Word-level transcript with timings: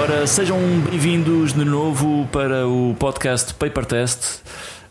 Ora, 0.00 0.24
sejam 0.28 0.60
bem-vindos 0.88 1.52
de 1.52 1.64
novo 1.64 2.28
para 2.30 2.68
o 2.68 2.94
podcast 3.00 3.52
Paper 3.54 3.84
Test. 3.84 4.42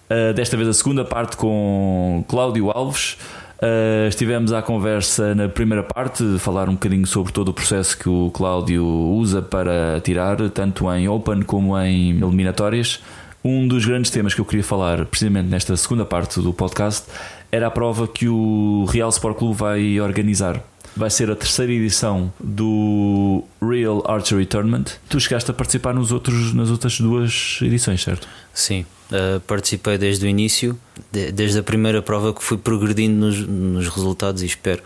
Uh, 0.09 0.33
desta 0.33 0.57
vez 0.57 0.67
a 0.67 0.73
segunda 0.73 1.05
parte 1.05 1.37
com 1.37 2.25
Cláudio 2.27 2.69
Alves. 2.69 3.17
Uh, 3.61 4.09
estivemos 4.09 4.51
à 4.51 4.61
conversa 4.61 5.33
na 5.33 5.47
primeira 5.47 5.81
parte, 5.81 6.37
falar 6.39 6.67
um 6.67 6.73
bocadinho 6.73 7.07
sobre 7.07 7.31
todo 7.31 7.47
o 7.47 7.53
processo 7.53 7.97
que 7.97 8.09
o 8.09 8.29
Cláudio 8.31 8.85
usa 8.85 9.41
para 9.41 10.01
tirar, 10.01 10.37
tanto 10.49 10.91
em 10.91 11.07
Open 11.07 11.41
como 11.41 11.79
em 11.79 12.17
eliminatórias. 12.17 13.01
Um 13.41 13.65
dos 13.65 13.85
grandes 13.85 14.11
temas 14.11 14.33
que 14.33 14.41
eu 14.41 14.45
queria 14.45 14.63
falar, 14.63 15.05
precisamente 15.05 15.47
nesta 15.47 15.77
segunda 15.77 16.03
parte 16.03 16.41
do 16.41 16.51
podcast, 16.51 17.07
era 17.49 17.67
a 17.67 17.71
prova 17.71 18.09
que 18.09 18.27
o 18.27 18.83
Real 18.89 19.07
Sport 19.07 19.37
Clube 19.37 19.55
vai 19.55 20.01
organizar 20.01 20.61
vai 20.97 21.09
ser 21.09 21.29
a 21.29 21.35
terceira 21.35 21.71
edição 21.71 22.31
do 22.39 23.43
Real 23.61 24.03
Archery 24.09 24.45
Tournament. 24.45 24.85
Tu 25.07 25.19
chegaste 25.19 25.51
a 25.51 25.53
participar 25.53 25.93
nos 25.93 26.11
outros, 26.11 26.53
nas 26.53 26.69
outras 26.69 26.99
duas 26.99 27.59
edições, 27.61 28.01
certo? 28.01 28.27
Sim, 28.53 28.85
uh, 29.11 29.39
participei 29.41 29.97
desde 29.97 30.25
o 30.25 30.29
início, 30.29 30.77
de, 31.11 31.31
desde 31.31 31.59
a 31.59 31.63
primeira 31.63 32.01
prova 32.01 32.33
que 32.33 32.43
fui 32.43 32.57
progredindo 32.57 33.27
nos, 33.27 33.47
nos 33.47 33.87
resultados 33.87 34.41
e 34.41 34.45
espero 34.45 34.81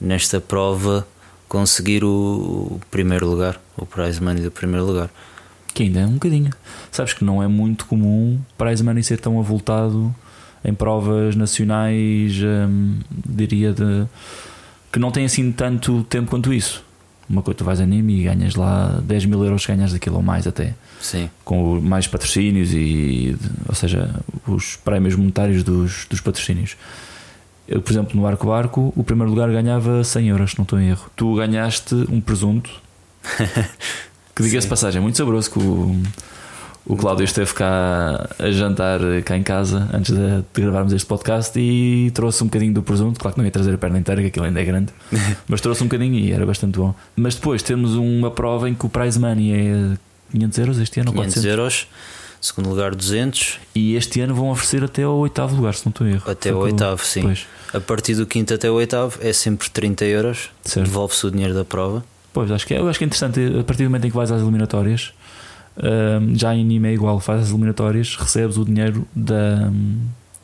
nesta 0.00 0.40
prova 0.40 1.06
conseguir 1.48 2.04
o, 2.04 2.08
o 2.08 2.80
primeiro 2.90 3.26
lugar, 3.28 3.60
o 3.76 3.86
prize 3.86 4.22
money 4.22 4.42
do 4.42 4.50
primeiro 4.50 4.84
lugar. 4.84 5.10
Que 5.72 5.84
ainda 5.84 6.00
é 6.00 6.06
um 6.06 6.14
bocadinho. 6.14 6.50
Sabes 6.90 7.12
que 7.12 7.24
não 7.24 7.42
é 7.42 7.48
muito 7.48 7.86
comum 7.86 8.38
prize 8.56 8.82
money 8.82 9.02
ser 9.02 9.18
tão 9.18 9.38
avultado 9.38 10.14
em 10.64 10.74
provas 10.74 11.36
nacionais, 11.36 12.34
hum, 12.42 12.98
diria 13.10 13.72
de 13.72 14.06
que 14.92 14.98
não 14.98 15.10
tem 15.10 15.24
assim 15.24 15.52
tanto 15.52 16.02
tempo 16.04 16.30
quanto 16.30 16.52
isso. 16.52 16.84
Uma 17.28 17.42
coisa, 17.42 17.58
tu 17.58 17.64
vais 17.64 17.78
a 17.80 17.84
Nîmes 17.84 18.20
e 18.20 18.22
ganhas 18.22 18.54
lá 18.54 19.00
10 19.02 19.26
mil 19.26 19.44
euros, 19.44 19.66
ganhas 19.66 19.92
daquilo 19.92 20.16
ou 20.16 20.22
mais 20.22 20.46
até. 20.46 20.74
Sim. 21.00 21.28
Com 21.44 21.78
mais 21.80 22.06
patrocínios 22.06 22.72
e, 22.72 23.36
ou 23.68 23.74
seja, 23.74 24.14
os 24.46 24.76
prémios 24.76 25.14
monetários 25.14 25.62
dos, 25.62 26.06
dos 26.08 26.20
patrocínios. 26.20 26.76
Eu, 27.68 27.82
por 27.82 27.92
exemplo, 27.92 28.18
no 28.18 28.26
Arco 28.26 28.46
Barco, 28.46 28.94
o 28.96 29.04
primeiro 29.04 29.30
lugar 29.30 29.50
ganhava 29.50 30.02
100 30.02 30.28
euros, 30.28 30.56
não 30.56 30.62
estou 30.62 30.80
em 30.80 30.88
erro. 30.88 31.10
Tu 31.14 31.34
ganhaste 31.34 31.94
um 32.08 32.18
presunto 32.18 32.70
que, 34.34 34.42
diga-se 34.42 34.66
passagem, 34.66 34.98
é 34.98 35.02
muito 35.02 35.18
saboroso 35.18 35.50
que 35.50 35.58
o 35.58 36.00
o 36.88 36.96
Cláudio 36.96 37.24
esteve 37.24 37.52
cá 37.52 38.28
a 38.38 38.50
jantar 38.50 39.00
cá 39.24 39.36
em 39.36 39.42
casa 39.42 39.88
antes 39.92 40.14
de, 40.14 40.38
de, 40.38 40.60
gravarmos 40.62 40.92
este 40.94 41.06
podcast 41.06 41.58
e 41.60 42.10
trouxe 42.14 42.42
um 42.42 42.46
bocadinho 42.46 42.72
do 42.72 42.82
presunto. 42.82 43.20
Claro 43.20 43.34
que 43.34 43.38
não 43.38 43.44
ia 43.44 43.50
trazer 43.50 43.74
a 43.74 43.78
perna 43.78 43.98
inteira, 43.98 44.22
que 44.22 44.28
aquilo 44.28 44.46
ainda 44.46 44.60
é 44.60 44.64
grande, 44.64 44.92
mas 45.46 45.60
trouxe 45.60 45.82
um 45.82 45.86
bocadinho 45.86 46.14
e 46.14 46.32
era 46.32 46.46
bastante 46.46 46.78
bom. 46.78 46.94
Mas 47.14 47.34
depois 47.34 47.62
temos 47.62 47.94
uma 47.94 48.30
prova 48.30 48.70
em 48.70 48.74
que 48.74 48.86
o 48.86 48.88
prize 48.88 49.18
money 49.18 49.52
é 49.52 49.98
500 50.32 50.58
euros 50.58 50.78
este 50.78 51.00
ano 51.00 51.12
500 51.12 51.44
euros, 51.44 51.86
segundo 52.40 52.70
lugar 52.70 52.94
200. 52.94 53.58
E 53.74 53.94
este 53.94 54.22
ano 54.22 54.34
vão 54.34 54.48
oferecer 54.48 54.82
até 54.82 55.02
ao 55.02 55.16
oitavo 55.16 55.56
lugar, 55.56 55.74
se 55.74 55.84
não 55.84 55.90
estou 55.90 56.06
erro. 56.06 56.30
Até 56.30 56.54
o 56.54 56.58
oitavo, 56.58 57.04
sim. 57.04 57.20
Pois. 57.20 57.46
A 57.74 57.80
partir 57.80 58.14
do 58.14 58.24
quinto 58.24 58.54
até 58.54 58.70
o 58.70 58.74
oitavo 58.74 59.18
é 59.20 59.32
sempre 59.34 59.68
30 59.68 60.06
euros, 60.06 60.48
devolve-se 60.74 61.26
o 61.26 61.30
dinheiro 61.30 61.52
da 61.52 61.66
prova. 61.66 62.02
Pois, 62.32 62.50
acho 62.50 62.66
que 62.66 62.72
é, 62.72 62.78
eu 62.78 62.88
acho 62.88 62.98
que 62.98 63.04
é 63.04 63.06
interessante, 63.06 63.40
a 63.60 63.64
partir 63.64 63.82
do 63.82 63.90
momento 63.90 64.06
em 64.06 64.10
que 64.10 64.16
vais 64.16 64.30
às 64.30 64.40
eliminatórias 64.40 65.12
já 66.34 66.54
em 66.54 66.60
anime 66.60 66.88
é 66.88 66.92
igual, 66.94 67.20
fazes 67.20 67.46
as 67.46 67.50
eliminatórias, 67.50 68.16
recebes 68.16 68.56
o 68.56 68.64
dinheiro 68.64 69.06
da, 69.14 69.70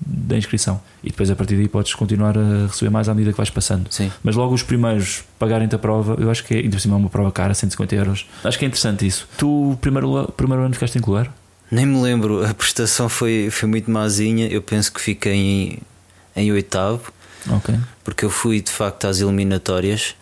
da 0.01 0.37
inscrição 0.37 0.81
e 1.03 1.09
depois 1.09 1.31
a 1.31 1.37
partir 1.37 1.57
daí 1.57 1.69
podes 1.69 1.95
continuar 1.95 2.37
a 2.39 2.67
receber 2.67 2.91
mais 2.91 3.09
à 3.09 3.15
medida 3.15 3.33
que 3.33 3.37
vais 3.37 3.51
passando. 3.51 3.87
Sim. 3.91 4.11
Mas 4.23 4.37
logo 4.37 4.55
os 4.55 4.63
primeiros 4.63 5.25
pagarem-te 5.39 5.75
a 5.75 5.79
prova, 5.79 6.17
eu 6.21 6.31
acho 6.31 6.45
que 6.45 6.55
é, 6.55 6.59
ainda 6.59 6.71
por 6.71 6.81
cima 6.81 6.95
é 6.95 6.99
uma 6.99 7.09
prova 7.09 7.33
cara, 7.33 7.55
150 7.55 7.95
euros. 7.95 8.27
Acho 8.45 8.59
que 8.59 8.65
é 8.65 8.69
interessante 8.69 9.07
isso. 9.07 9.29
Tu, 9.37 9.77
primeiro, 9.81 10.33
primeiro 10.37 10.63
ano, 10.63 10.75
ficaste 10.75 10.99
em 10.99 11.03
que 11.03 11.11
Nem 11.71 11.87
me 11.87 12.01
lembro, 12.01 12.45
a 12.45 12.55
prestação 12.55 13.09
foi, 13.09 13.49
foi 13.51 13.69
muito 13.69 13.91
mazinha. 13.91 14.47
Eu 14.47 14.63
penso 14.63 14.93
que 14.93 15.01
fiquei 15.01 15.35
em, 15.35 15.79
em 16.37 16.53
oitavo, 16.53 17.13
okay. 17.57 17.77
porque 18.05 18.25
eu 18.25 18.31
fui 18.31 18.61
de 18.61 18.71
facto 18.71 19.07
às 19.07 19.21
eliminatórias. 19.21 20.15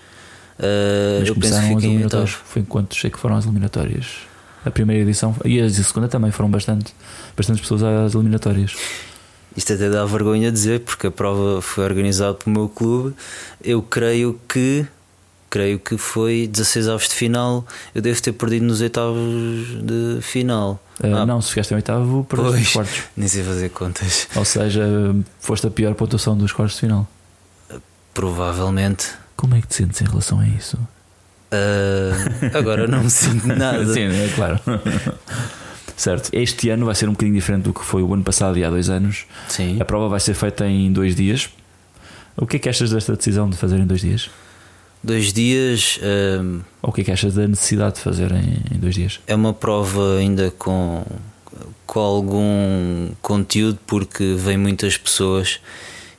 Uh, 0.59 1.25
eu 1.27 1.35
penso 1.35 1.61
que 1.61 1.69
fiquei 1.69 1.91
em 1.91 2.03
oitavo. 2.05 2.27
Foi 2.27 2.63
enquanto 2.63 2.95
sei 2.95 3.11
que 3.11 3.19
foram 3.19 3.37
as 3.37 3.45
eliminatórias 3.45 4.32
a 4.65 4.71
primeira 4.71 5.03
edição 5.03 5.35
e 5.45 5.61
a 5.61 5.69
segunda 5.69 6.09
também 6.09 6.31
foram 6.31 6.51
bastante, 6.51 6.95
bastantes 7.37 7.63
pessoas 7.63 7.83
às 7.83 8.15
eliminatórias. 8.15 8.75
Isto 9.57 9.75
até 9.75 9.91
dá 9.91 10.05
vergonha 10.05 10.51
dizer, 10.51 10.81
porque 10.81 11.09
a 11.09 11.11
prova 11.11 11.61
foi 11.61 11.85
organizada 11.85 12.35
pelo 12.35 12.57
meu 12.57 12.69
clube. 12.69 13.15
Eu 13.63 13.83
creio 13.83 14.41
que 14.49 14.87
creio 15.53 15.79
que 15.79 15.99
foi 15.99 16.49
16 16.51 16.89
avos 16.89 17.09
de 17.09 17.15
final. 17.15 17.67
Eu 17.95 18.01
devo 18.01 18.21
ter 18.23 18.33
perdido 18.33 18.65
nos 18.65 18.81
oitavos 18.81 19.67
de 19.83 20.23
final. 20.23 20.83
Uh, 20.99 21.15
ah, 21.15 21.27
não, 21.27 21.43
se 21.43 21.51
ficaste 21.51 21.73
em 21.73 21.75
oitavo, 21.75 22.25
perdeste 22.25 22.59
nos 22.59 22.73
quartos. 22.73 23.03
Nem 23.15 23.29
sei 23.29 23.43
fazer 23.43 23.69
contas. 23.69 24.29
Ou 24.35 24.47
seja, 24.47 24.83
foste 25.39 25.67
a 25.67 25.71
pior 25.71 25.95
pontuação 25.95 26.35
dos 26.35 26.53
quartos 26.53 26.77
de 26.77 26.81
final. 26.81 27.07
Provavelmente. 28.15 29.11
Como 29.37 29.55
é 29.55 29.61
que 29.61 29.67
te 29.67 29.75
sentes 29.75 30.01
em 30.01 30.05
relação 30.05 30.41
a 30.41 30.47
isso? 30.47 30.79
Uh, 31.53 32.57
agora 32.57 32.87
não 32.89 33.05
me 33.05 33.11
sinto 33.11 33.47
nada. 33.47 33.93
Sim, 33.93 34.07
é 34.07 34.29
claro. 34.35 34.59
certo. 35.97 36.31
Este 36.33 36.71
ano 36.71 36.87
vai 36.87 36.95
ser 36.95 37.09
um 37.09 37.13
bocadinho 37.13 37.35
diferente 37.35 37.65
do 37.65 37.75
que 37.75 37.85
foi 37.85 38.03
o 38.03 38.15
ano 38.15 38.25
passado 38.25 38.59
e 38.59 38.65
há 38.65 38.71
dois 38.71 38.89
anos. 38.89 39.27
Sim. 39.49 39.81
A 39.81 39.85
prova 39.85 40.09
vai 40.09 40.21
ser 40.21 40.35
feita 40.35 40.67
em 40.67 40.91
dois 40.93 41.15
dias. 41.15 41.51
O 42.37 42.47
que 42.47 42.57
é 42.57 42.59
que 42.59 42.69
achas 42.69 42.91
desta 42.91 43.15
decisão 43.15 43.51
de 43.51 43.57
fazer 43.57 43.79
em 43.79 43.87
dois 43.87 44.01
dias? 44.01 44.31
Dois 45.05 45.33
dias. 45.33 46.01
Um, 46.03 46.61
Ou 46.81 46.91
o 46.91 46.93
que 46.93 47.03
é 47.03 47.05
que 47.05 47.11
achas 47.13 47.35
da 47.35 47.47
necessidade 47.47 47.97
de 47.97 48.01
fazer 48.01 48.33
em, 48.33 48.75
em 48.75 48.79
dois 48.79 48.95
dias? 48.95 49.21
É 49.27 49.35
uma 49.35 49.53
prova 49.53 50.19
ainda 50.19 50.51
com, 50.53 51.05
com 51.85 52.01
algum 52.01 53.11
conteúdo, 53.21 53.79
porque 53.87 54.35
vêm 54.39 54.57
muitas 54.57 54.97
pessoas 54.97 55.61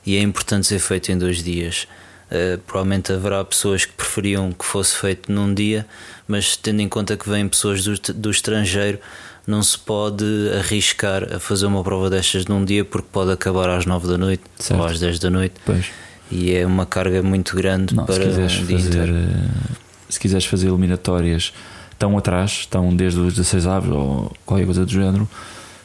e 0.06 0.16
é 0.16 0.20
importante 0.20 0.66
ser 0.66 0.78
feito 0.78 1.10
em 1.10 1.18
dois 1.18 1.42
dias. 1.42 1.88
Uh, 2.30 2.58
provavelmente 2.66 3.12
haverá 3.12 3.44
pessoas 3.44 3.84
que 3.84 3.92
preferiam 3.92 4.50
que 4.50 4.64
fosse 4.64 4.96
feito 4.96 5.30
num 5.30 5.52
dia, 5.52 5.86
mas 6.26 6.56
tendo 6.56 6.80
em 6.80 6.88
conta 6.88 7.16
que 7.16 7.28
vêm 7.28 7.46
pessoas 7.48 7.84
do, 7.84 7.94
do 8.14 8.30
estrangeiro, 8.30 8.98
não 9.46 9.62
se 9.62 9.78
pode 9.78 10.24
arriscar 10.58 11.34
a 11.34 11.38
fazer 11.38 11.66
uma 11.66 11.82
prova 11.84 12.08
destas 12.08 12.46
num 12.46 12.64
dia 12.64 12.84
porque 12.84 13.08
pode 13.12 13.30
acabar 13.30 13.68
às 13.68 13.84
9 13.84 14.08
da 14.08 14.18
noite 14.18 14.42
certo. 14.56 14.80
ou 14.80 14.86
às 14.86 14.98
10 14.98 15.18
da 15.18 15.30
noite. 15.30 15.54
Pois. 15.64 15.86
E 16.30 16.54
é 16.54 16.66
uma 16.66 16.86
carga 16.86 17.22
muito 17.22 17.54
grande 17.54 17.94
não, 17.94 18.06
para 18.06 18.14
se 18.14 18.20
quiseres 18.20 18.58
um 18.58 18.66
fazer, 18.66 19.08
eh, 19.08 19.74
Se 20.08 20.18
quiseres 20.18 20.46
fazer 20.46 20.68
eliminatórias 20.68 21.52
tão 21.98 22.16
atrás, 22.16 22.50
estão 22.50 22.94
desde 22.94 23.20
os 23.20 23.34
16 23.34 23.66
avos 23.66 23.90
ou 23.90 24.36
qualquer 24.46 24.64
coisa 24.64 24.84
do 24.86 24.90
género 24.90 25.28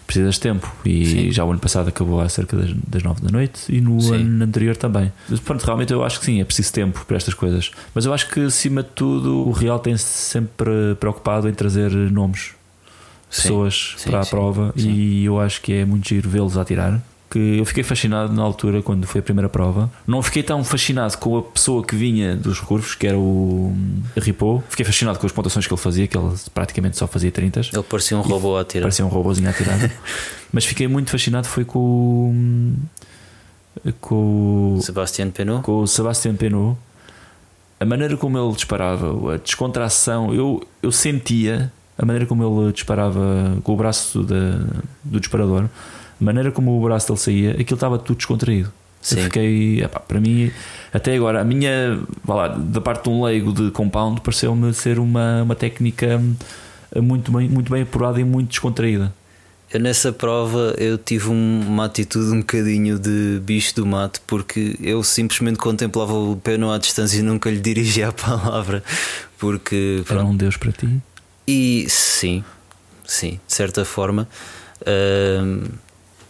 precisas 0.10 0.36
de 0.36 0.42
tempo. 0.42 0.72
E 0.84 1.06
sim. 1.06 1.32
já 1.32 1.46
o 1.46 1.52
ano 1.52 1.60
passado 1.60 1.88
acabou 1.88 2.20
há 2.20 2.28
cerca 2.28 2.58
das, 2.58 2.74
das 2.74 3.04
9 3.04 3.22
da 3.22 3.30
noite 3.30 3.62
e 3.70 3.80
no 3.80 4.02
sim. 4.02 4.16
ano 4.16 4.44
anterior 4.44 4.76
também. 4.76 5.12
Pronto, 5.46 5.64
realmente 5.64 5.94
eu 5.94 6.04
acho 6.04 6.20
que 6.20 6.26
sim, 6.26 6.42
é 6.42 6.44
preciso 6.44 6.74
tempo 6.74 7.06
para 7.06 7.16
estas 7.16 7.36
coisas. 7.36 7.70
Mas 7.94 8.06
eu 8.06 8.14
acho 8.14 8.28
que 8.28 8.40
acima 8.40 8.82
de 8.82 8.90
tudo 8.90 9.48
o 9.48 9.52
Real 9.52 9.78
tem-se 9.78 10.04
sempre 10.04 10.96
preocupado 11.00 11.48
em 11.48 11.54
trazer 11.54 11.92
nomes, 11.92 12.54
pessoas 13.30 13.94
sim. 13.98 14.10
para 14.10 14.22
a 14.22 14.26
prova 14.26 14.74
e 14.76 15.26
eu 15.26 15.40
acho 15.40 15.62
que 15.62 15.74
é 15.74 15.86
muito 15.86 16.10
giro 16.10 16.28
vê-los 16.28 16.58
a 16.58 16.66
tirar 16.66 17.00
que 17.30 17.60
eu 17.60 17.66
fiquei 17.66 17.84
fascinado 17.84 18.34
na 18.34 18.42
altura 18.42 18.82
quando 18.82 19.06
foi 19.06 19.20
a 19.20 19.24
primeira 19.24 19.48
prova. 19.48 19.90
Não 20.08 20.22
fiquei 20.22 20.42
tão 20.42 20.64
fascinado 20.64 21.18
com 21.18 21.38
a 21.38 21.44
pessoa 21.44 21.84
que 21.86 21.96
vinha 21.96 22.36
dos 22.36 22.60
recursos, 22.60 22.96
que 22.96 23.06
era 23.06 23.18
o 23.18 23.74
Ripou. 24.18 24.64
Fiquei 24.68 24.86
fascinado 24.86 25.20
com 25.20 25.26
as 25.28 25.32
pontuações 25.32 25.68
que 25.68 25.74
ele 25.74 25.82
fazia, 25.82 26.08
que 26.08 26.18
ele 26.18 26.34
praticamente 26.54 26.98
só 26.98 27.08
fazia 27.08 27.32
30. 27.32 27.60
Ele 27.60 27.84
parecia 27.84 28.18
um 28.18 28.22
robô 28.22 28.58
a 28.58 28.66
tirar. 28.66 28.84
Parecia 28.84 29.06
um 29.06 29.10
robôzinho 29.10 29.50
a 29.50 29.54
tirar. 29.54 29.78
Mas 30.52 30.66
fiquei 30.66 30.88
muito 30.88 31.12
fascinado 31.12 31.48
foi 31.48 31.64
com 31.64 32.76
com 34.02 34.76
o 34.78 34.82
Sebastião 34.82 35.30
Penot. 35.30 35.64
Com 35.64 35.82
o 35.82 35.88
Sebastião 35.88 36.36
Penot. 36.36 36.78
A 37.80 37.86
maneira 37.86 38.18
como 38.18 38.38
ele 38.38 38.54
disparava, 38.54 39.36
a 39.36 39.38
descontração, 39.38 40.34
eu, 40.34 40.68
eu 40.84 40.92
sentia 40.92 41.72
a 41.98 42.06
maneira 42.06 42.26
como 42.26 42.44
ele 42.44 42.74
disparava 42.74 43.58
com 43.64 43.74
o 43.74 43.78
braço 43.78 44.24
da, 44.24 44.60
do 45.04 45.20
disparador 45.20 45.70
maneira 46.20 46.52
como 46.52 46.78
o 46.78 46.84
braço 46.84 47.08
dele 47.08 47.20
saía, 47.20 47.52
aquilo 47.52 47.76
estava 47.76 47.98
tudo 47.98 48.18
descontraído. 48.18 48.72
Sim. 49.02 49.18
Eu 49.18 49.24
fiquei, 49.26 49.82
epá, 49.82 50.00
para 50.00 50.20
mim, 50.20 50.52
até 50.94 51.16
agora, 51.16 51.42
a 51.42 51.44
minha, 51.44 52.00
lá, 52.28 52.50
da 52.50 52.82
parte 52.82 53.04
de 53.04 53.10
um 53.10 53.24
leigo 53.24 53.54
de 53.54 53.72
compound, 53.72 54.22
pareceu-me 54.22 54.74
ser 54.74 55.00
uma, 55.00 55.44
uma 55.44 55.56
técnica 55.56 56.22
muito 57.02 57.32
bem, 57.32 57.48
muito 57.48 57.72
bem 57.72 57.84
apurada 57.84 58.20
e 58.20 58.24
muito 58.24 58.50
descontraída. 58.50 59.14
Eu 59.72 59.80
nessa 59.80 60.12
prova 60.12 60.74
eu 60.80 60.98
tive 60.98 61.30
uma 61.30 61.86
atitude 61.86 62.32
um 62.32 62.40
bocadinho 62.40 62.98
de 62.98 63.40
bicho 63.44 63.76
do 63.76 63.86
mato 63.86 64.20
porque 64.26 64.76
eu 64.82 65.04
simplesmente 65.04 65.60
contemplava 65.60 66.12
o 66.12 66.36
peno 66.36 66.72
à 66.72 66.80
distância 66.80 67.20
e 67.20 67.22
nunca 67.22 67.52
lhe 67.52 67.60
dirigia 67.60 68.08
a 68.08 68.12
palavra 68.12 68.84
porque 69.38 70.04
era 70.10 70.26
um 70.26 70.36
Deus 70.36 70.58
para 70.58 70.72
ti 70.72 71.00
e 71.48 71.86
sim 71.88 72.44
sim 73.06 73.40
de 73.48 73.54
certa 73.54 73.86
forma 73.86 74.28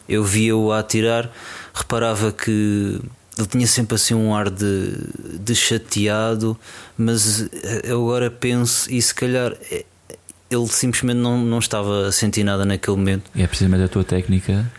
eu 0.09 0.23
via-o 0.23 0.71
a 0.71 0.79
atirar, 0.79 1.31
reparava 1.73 2.31
que 2.31 2.99
ele 3.37 3.47
tinha 3.47 3.67
sempre 3.67 3.95
assim 3.95 4.13
um 4.13 4.35
ar 4.35 4.49
de, 4.49 4.91
de 5.39 5.55
chateado, 5.55 6.57
mas 6.97 7.47
eu 7.83 8.01
agora 8.01 8.29
penso, 8.29 8.91
e 8.91 9.01
se 9.01 9.15
calhar 9.15 9.53
ele 10.49 10.67
simplesmente 10.67 11.17
não, 11.17 11.37
não 11.37 11.59
estava 11.59 12.07
a 12.07 12.11
sentir 12.11 12.43
nada 12.43 12.65
naquele 12.65 12.97
momento. 12.97 13.29
E 13.35 13.41
é 13.41 13.47
precisamente 13.47 13.83
a 13.83 13.87
tua 13.87 14.03
técnica. 14.03 14.69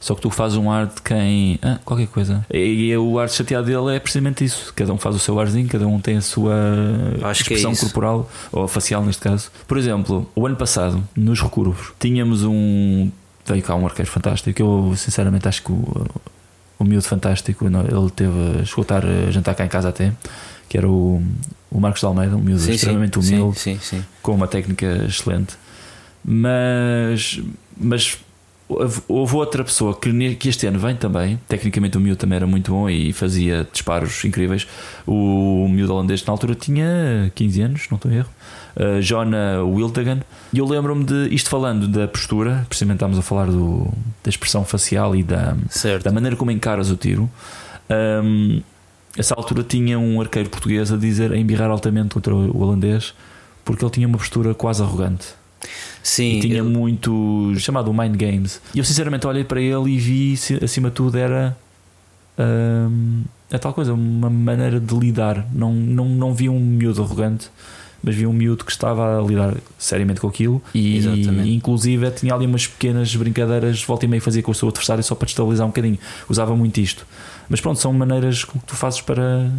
Só 0.00 0.16
que 0.16 0.20
tu 0.20 0.30
fazes 0.30 0.58
um 0.58 0.68
ar 0.68 0.86
de 0.86 1.00
quem. 1.00 1.60
Ah, 1.62 1.78
qualquer 1.84 2.08
coisa. 2.08 2.44
E, 2.52 2.58
e 2.58 2.96
o 2.96 3.20
ar 3.20 3.30
chateado 3.30 3.66
dele 3.66 3.94
é 3.94 4.00
precisamente 4.00 4.44
isso. 4.44 4.72
Cada 4.74 4.92
um 4.92 4.98
faz 4.98 5.14
o 5.14 5.18
seu 5.20 5.38
arzinho, 5.38 5.68
cada 5.68 5.86
um 5.86 6.00
tem 6.00 6.16
a 6.16 6.20
sua 6.20 6.54
Acho 7.18 7.26
é 7.26 7.30
expressão 7.42 7.70
isso. 7.70 7.82
corporal, 7.82 8.28
ou 8.50 8.66
facial 8.66 9.04
neste 9.04 9.22
caso. 9.22 9.52
Por 9.68 9.78
exemplo, 9.78 10.28
o 10.34 10.44
ano 10.44 10.56
passado, 10.56 11.06
nos 11.14 11.40
recurvos, 11.40 11.92
tínhamos 12.00 12.42
um. 12.42 13.12
Veio 13.46 13.62
cá 13.62 13.74
um 13.74 13.84
arqueiro 13.86 14.10
fantástico. 14.10 14.60
Eu 14.62 14.94
sinceramente 14.96 15.48
acho 15.48 15.62
que 15.62 15.72
o, 15.72 16.06
o 16.78 16.84
miúdo 16.84 17.04
fantástico, 17.04 17.66
ele 17.66 18.10
teve. 18.14 18.64
Chegou 18.66 18.82
a 18.82 18.82
estar 18.82 19.04
a 19.04 19.30
jantar 19.30 19.54
cá 19.54 19.64
em 19.64 19.68
casa 19.68 19.88
até. 19.88 20.12
Que 20.68 20.78
era 20.78 20.88
o, 20.88 21.22
o 21.70 21.80
Marcos 21.80 22.00
de 22.00 22.06
Almeida, 22.06 22.34
um 22.36 22.40
miúdo 22.40 22.60
Sim, 22.62 22.72
extremamente 22.72 23.22
sim, 23.22 23.34
humilde 23.34 23.58
sim, 23.58 23.78
com 24.22 24.34
uma 24.34 24.46
técnica 24.48 25.04
excelente. 25.06 25.54
Mas, 26.24 27.40
mas 27.76 28.18
houve- 28.68 29.02
outra 29.36 29.62
pessoa 29.64 29.94
que, 29.94 30.34
que 30.36 30.48
este 30.48 30.66
ano 30.66 30.78
vem 30.78 30.96
também. 30.96 31.38
Tecnicamente 31.48 31.96
o 31.98 32.00
miúdo 32.00 32.18
também 32.18 32.36
era 32.36 32.46
muito 32.46 32.70
bom 32.72 32.88
e 32.88 33.12
fazia 33.12 33.66
disparos 33.70 34.24
incríveis. 34.24 34.66
O 35.06 35.68
miúdo 35.68 35.92
holandês 35.94 36.24
na 36.24 36.32
altura 36.32 36.54
tinha 36.54 37.30
15 37.34 37.60
anos, 37.62 37.86
não 37.90 37.96
estou 37.96 38.10
em 38.10 38.16
erro. 38.16 38.30
Uh, 38.74 39.02
Jona 39.02 39.62
Wildegan. 39.62 40.20
E 40.52 40.58
eu 40.58 40.66
lembro-me 40.66 41.04
de 41.04 41.28
isto 41.34 41.50
falando 41.50 41.86
da 41.86 42.08
postura, 42.08 42.64
precisamente 42.68 42.96
estávamos 42.96 43.18
a 43.18 43.22
falar 43.22 43.46
do, 43.46 43.86
da 44.24 44.30
expressão 44.30 44.64
facial 44.64 45.14
e 45.14 45.22
da, 45.22 45.54
Certo. 45.68 46.04
da 46.04 46.10
maneira 46.12 46.36
como 46.36 46.50
encaras 46.50 46.90
o 46.90 46.96
tiro. 46.96 47.28
Um, 47.90 48.62
essa 49.16 49.34
altura 49.34 49.62
tinha 49.62 49.98
um 49.98 50.20
arqueiro 50.22 50.48
português 50.48 50.90
a 50.90 50.96
dizer, 50.96 51.32
a 51.32 51.36
embirrar 51.36 51.70
altamente 51.70 52.14
contra 52.14 52.34
o 52.34 52.62
holandês, 52.62 53.12
porque 53.62 53.84
ele 53.84 53.92
tinha 53.92 54.08
uma 54.08 54.16
postura 54.16 54.54
quase 54.54 54.82
arrogante. 54.82 55.26
Sim, 56.02 56.38
E 56.38 56.40
tinha 56.40 56.54
ele- 56.60 56.62
muito 56.68 57.52
chamado 57.58 57.92
Mind 57.92 58.16
Games. 58.16 58.60
E 58.74 58.78
eu 58.78 58.84
sinceramente 58.84 59.26
olhei 59.26 59.44
para 59.44 59.60
ele 59.60 59.90
e 59.90 59.98
vi, 59.98 60.32
acima 60.64 60.88
de 60.88 60.94
tudo, 60.94 61.18
era 61.18 61.54
hum, 62.38 63.22
a 63.52 63.58
tal 63.58 63.72
coisa, 63.74 63.92
uma 63.92 64.30
maneira 64.30 64.80
de 64.80 64.94
lidar. 64.94 65.46
Não, 65.52 65.72
não, 65.72 66.06
não 66.08 66.34
vi 66.34 66.48
um 66.48 66.58
miúdo 66.58 67.02
arrogante, 67.02 67.50
mas 68.02 68.14
vi 68.14 68.26
um 68.26 68.32
miúdo 68.32 68.64
que 68.64 68.72
estava 68.72 69.18
a 69.18 69.22
lidar 69.22 69.54
seriamente 69.78 70.20
com 70.20 70.26
aquilo. 70.28 70.60
E 70.74 70.96
Exatamente. 70.96 71.50
inclusive 71.50 72.10
tinha 72.10 72.34
ali 72.34 72.46
umas 72.46 72.66
pequenas 72.66 73.14
brincadeiras, 73.14 73.82
volta 73.84 74.04
e 74.04 74.08
meia 74.08 74.20
fazia 74.20 74.42
com 74.42 74.50
o 74.50 74.54
seu 74.54 74.68
adversário 74.68 75.02
só 75.04 75.14
para 75.14 75.26
destabilizar 75.26 75.66
um 75.66 75.70
bocadinho. 75.70 75.98
Usava 76.28 76.56
muito 76.56 76.78
isto. 76.80 77.06
Mas 77.48 77.60
pronto, 77.60 77.78
são 77.80 77.92
maneiras 77.92 78.44
que 78.44 78.58
tu 78.66 78.74
fazes 78.74 79.00
para. 79.00 79.50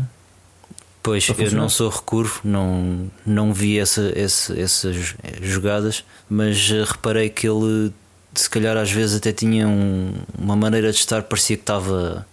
Pois, 1.01 1.25
Para 1.27 1.43
eu 1.43 1.51
não 1.51 1.67
sou 1.67 1.89
recurvo, 1.89 2.39
não, 2.45 3.11
não 3.25 3.53
vi 3.53 3.77
essa, 3.77 4.11
essa- 4.15 4.57
essas 4.57 5.15
jogadas, 5.41 6.03
mas 6.29 6.69
eh, 6.71 6.83
reparei 6.87 7.27
que 7.29 7.45
ele, 7.45 7.91
se 8.33 8.49
calhar, 8.49 8.77
às 8.77 8.89
vezes 8.89 9.17
até 9.17 9.33
tinha 9.33 9.67
um- 9.67 10.13
uma 10.39 10.55
maneira 10.55 10.91
de 10.93 10.97
estar, 10.97 11.21
parecia 11.23 11.57
que 11.57 11.63
estava, 11.63 12.25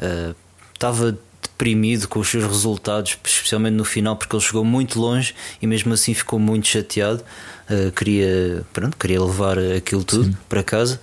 eh, 0.00 0.32
estava 0.72 1.18
deprimido 1.52 2.06
com 2.08 2.20
os 2.20 2.28
seus 2.28 2.44
resultados, 2.44 3.18
especialmente 3.24 3.74
no 3.74 3.84
final, 3.84 4.16
porque 4.16 4.34
ele 4.36 4.42
chegou 4.42 4.64
muito 4.64 5.00
longe 5.00 5.34
e 5.60 5.66
mesmo 5.66 5.92
assim 5.92 6.14
ficou 6.14 6.38
muito 6.38 6.66
chateado. 6.68 7.22
Eh, 7.68 7.90
queria, 7.94 8.64
pronto, 8.72 8.96
queria 8.96 9.22
levar 9.22 9.58
aquilo 9.58 10.04
tudo 10.04 10.36
para 10.48 10.62
casa. 10.62 11.00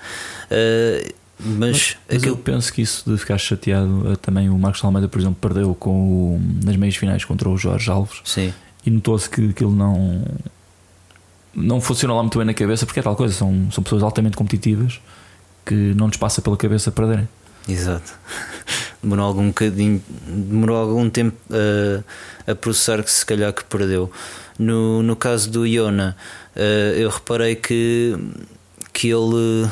Eh, 0.50 1.14
mas, 1.38 1.98
Mas 2.08 2.18
aquilo 2.18 2.36
eu 2.36 2.38
penso 2.38 2.72
que 2.72 2.82
isso 2.82 3.04
de 3.12 3.18
ficar 3.18 3.38
chateado, 3.38 4.12
eh, 4.12 4.16
também 4.16 4.50
o 4.50 4.58
Marcos 4.58 4.82
Almeida, 4.84 5.08
por 5.10 5.20
exemplo, 5.20 5.38
perdeu 5.42 5.76
com 5.76 5.92
o- 6.36 6.42
nas 6.64 6.76
meias 6.78 6.96
finais 6.96 7.26
contra 7.26 7.50
o 7.50 7.58
Jorge 7.58 7.92
Alves. 7.92 8.22
Sim, 8.24 8.54
e 8.86 8.90
notou-se 8.90 9.30
que 9.30 9.50
aquilo 9.50 9.72
não 9.76 10.24
não 11.54 11.80
funciona 11.80 12.14
lá 12.14 12.22
muito 12.22 12.38
bem 12.38 12.46
na 12.46 12.54
cabeça 12.54 12.86
porque 12.86 13.00
é 13.00 13.04
tal 13.04 13.16
coisa, 13.16 13.34
são, 13.34 13.70
são 13.72 13.84
pessoas 13.84 14.04
altamente 14.04 14.36
competitivas 14.36 15.00
que 15.66 15.74
não 15.96 16.08
lhes 16.08 16.18
passa 16.18 16.42
pela 16.42 16.58
cabeça 16.58 16.92
perderem. 16.92 17.28
Exato. 17.68 18.14
Demorou 19.06 19.26
algum 19.28 19.48
bocadinho, 19.50 20.02
demorou 20.28 20.78
algum 20.78 21.08
tempo 21.12 21.38
a, 21.52 22.52
a 22.52 22.56
processar 22.56 23.04
que 23.04 23.12
se 23.12 23.24
calhar 23.24 23.54
que 23.54 23.64
perdeu. 23.64 24.12
No, 24.58 25.04
no 25.04 25.16
caso 25.16 25.48
do 25.52 25.64
Iona, 25.64 26.18
eh, 26.56 26.96
eu 26.98 27.10
reparei 27.12 27.56
que, 27.56 28.18
que 28.92 29.10
ele 29.10 29.70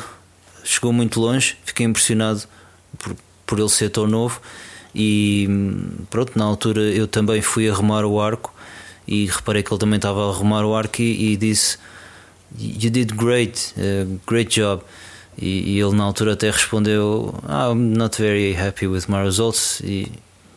chegou 0.64 0.94
muito 0.94 1.20
longe, 1.20 1.58
fiquei 1.66 1.88
impressionado 1.88 2.44
por, 3.00 3.16
por 3.44 3.60
ele 3.60 3.70
ser 3.70 3.90
tão 3.90 4.06
novo 4.06 4.40
e 4.94 5.50
pronto, 6.12 6.38
na 6.38 6.46
altura 6.46 6.82
eu 6.82 7.08
também 7.08 7.42
fui 7.42 7.68
arrumar 7.68 8.06
o 8.06 8.22
arco 8.22 8.54
e 9.08 9.26
reparei 9.26 9.64
que 9.64 9.74
ele 9.74 9.80
também 9.80 9.98
estava 9.98 10.28
a 10.28 10.30
arrumar 10.30 10.64
o 10.64 10.76
arco 10.76 11.02
e, 11.02 11.34
e 11.34 11.38
disse 11.38 11.80
You 12.60 12.92
did 12.92 13.16
great, 13.16 13.74
uh, 13.78 14.20
great 14.28 14.54
job. 14.54 14.84
E, 15.38 15.74
e 15.76 15.80
ele 15.80 15.96
na 15.96 16.04
altura 16.04 16.34
até 16.34 16.50
respondeu 16.52 17.34
"Ah, 17.48 17.72
I'm 17.72 17.96
not 17.98 18.22
very 18.22 18.54
happy 18.56 18.88
with 18.88 19.04
my 19.08 19.24
results 19.24 19.80
e, 19.82 20.12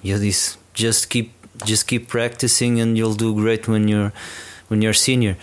e 0.04 0.10
eu 0.10 0.18
disse 0.18 0.56
just 0.74 1.06
keep 1.08 1.30
just 1.64 1.86
keep 1.86 2.06
practicing 2.06 2.80
and 2.80 2.96
you'll 2.96 3.16
do 3.16 3.32
great 3.34 3.70
when 3.70 3.88
you're 3.90 4.12
when 4.70 4.82
you're 4.82 4.96
senior 4.98 5.36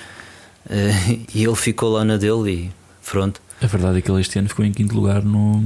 Eh, 0.70 1.20
e 1.36 1.44
ele 1.44 1.56
ficou 1.56 1.92
lá 1.92 2.06
na 2.06 2.16
dele 2.18 2.52
e 2.52 2.72
pronto 3.10 3.42
A 3.62 3.68
verdade 3.68 3.98
é 3.98 4.02
que 4.02 4.10
ele 4.12 4.22
este 4.22 4.38
ano 4.40 4.48
ficou 4.50 4.64
em 4.66 4.72
quinto 4.72 4.94
lugar 4.96 5.24
no. 5.24 5.64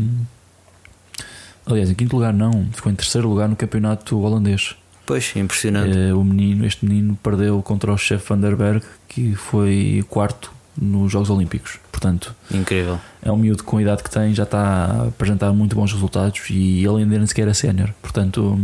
Aliás, 1.66 1.90
em 1.90 1.94
quinto 1.96 2.16
lugar 2.16 2.34
não, 2.34 2.68
ficou 2.72 2.92
em 2.92 2.96
terceiro 2.96 3.28
lugar 3.28 3.50
no 3.50 3.56
campeonato 3.56 4.18
holandês. 4.20 4.76
pois 5.06 5.36
impressionante 5.36 5.98
Eh, 5.98 6.14
o 6.14 6.24
menino, 6.24 6.66
este 6.66 6.86
menino 6.86 7.18
perdeu 7.22 7.62
contra 7.62 7.92
o 7.92 7.98
chefe 7.98 8.30
Van 8.30 8.40
der 8.40 8.56
Berg, 8.56 8.84
que 9.08 9.36
foi 9.36 10.04
quarto 10.10 10.52
nos 10.80 11.12
Jogos 11.12 11.30
Olímpicos. 11.30 11.80
Portanto, 11.98 12.36
incrível 12.52 13.00
é 13.24 13.32
um 13.32 13.36
miúdo 13.38 13.64
com 13.64 13.78
a 13.78 13.82
idade 13.82 14.04
que 14.04 14.10
tem, 14.12 14.32
já 14.36 14.44
está 14.44 14.60
a 14.60 15.08
apresentar 15.08 15.52
muito 15.52 15.76
bons 15.76 15.92
resultados 15.92 16.40
e 16.52 16.86
ele 16.86 17.02
ainda 17.02 17.18
nem 17.18 17.26
sequer 17.26 17.48
é 17.48 17.54
sénior. 17.56 17.90
Portanto, 18.04 18.56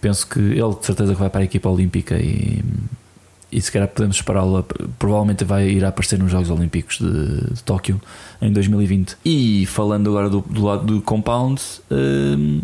penso 0.00 0.24
que 0.24 0.38
ele 0.38 0.74
de 0.78 0.86
certeza 0.86 1.14
que 1.14 1.18
vai 1.18 1.28
para 1.28 1.40
a 1.40 1.44
equipa 1.44 1.68
olímpica 1.68 2.16
e, 2.16 2.64
e 3.50 3.60
se 3.60 3.72
calhar 3.72 3.88
podemos 3.88 4.14
esperá-lo. 4.14 4.64
Provavelmente 5.00 5.42
vai 5.44 5.68
ir 5.68 5.84
a 5.84 5.88
aparecer 5.88 6.16
nos 6.16 6.30
Jogos 6.30 6.48
Olímpicos 6.48 6.98
de, 6.98 7.54
de 7.54 7.62
Tóquio 7.64 8.00
em 8.40 8.52
2020. 8.52 9.16
E 9.24 9.66
falando 9.66 10.08
agora 10.10 10.30
do, 10.30 10.40
do 10.40 10.64
lado 10.64 10.84
do 10.86 11.02
compound, 11.02 11.60
hum, 11.90 12.62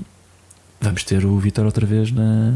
vamos 0.81 1.03
ter 1.03 1.27
o 1.27 1.37
Vitor 1.37 1.67
outra 1.67 1.85
vez 1.85 2.13
na, 2.13 2.53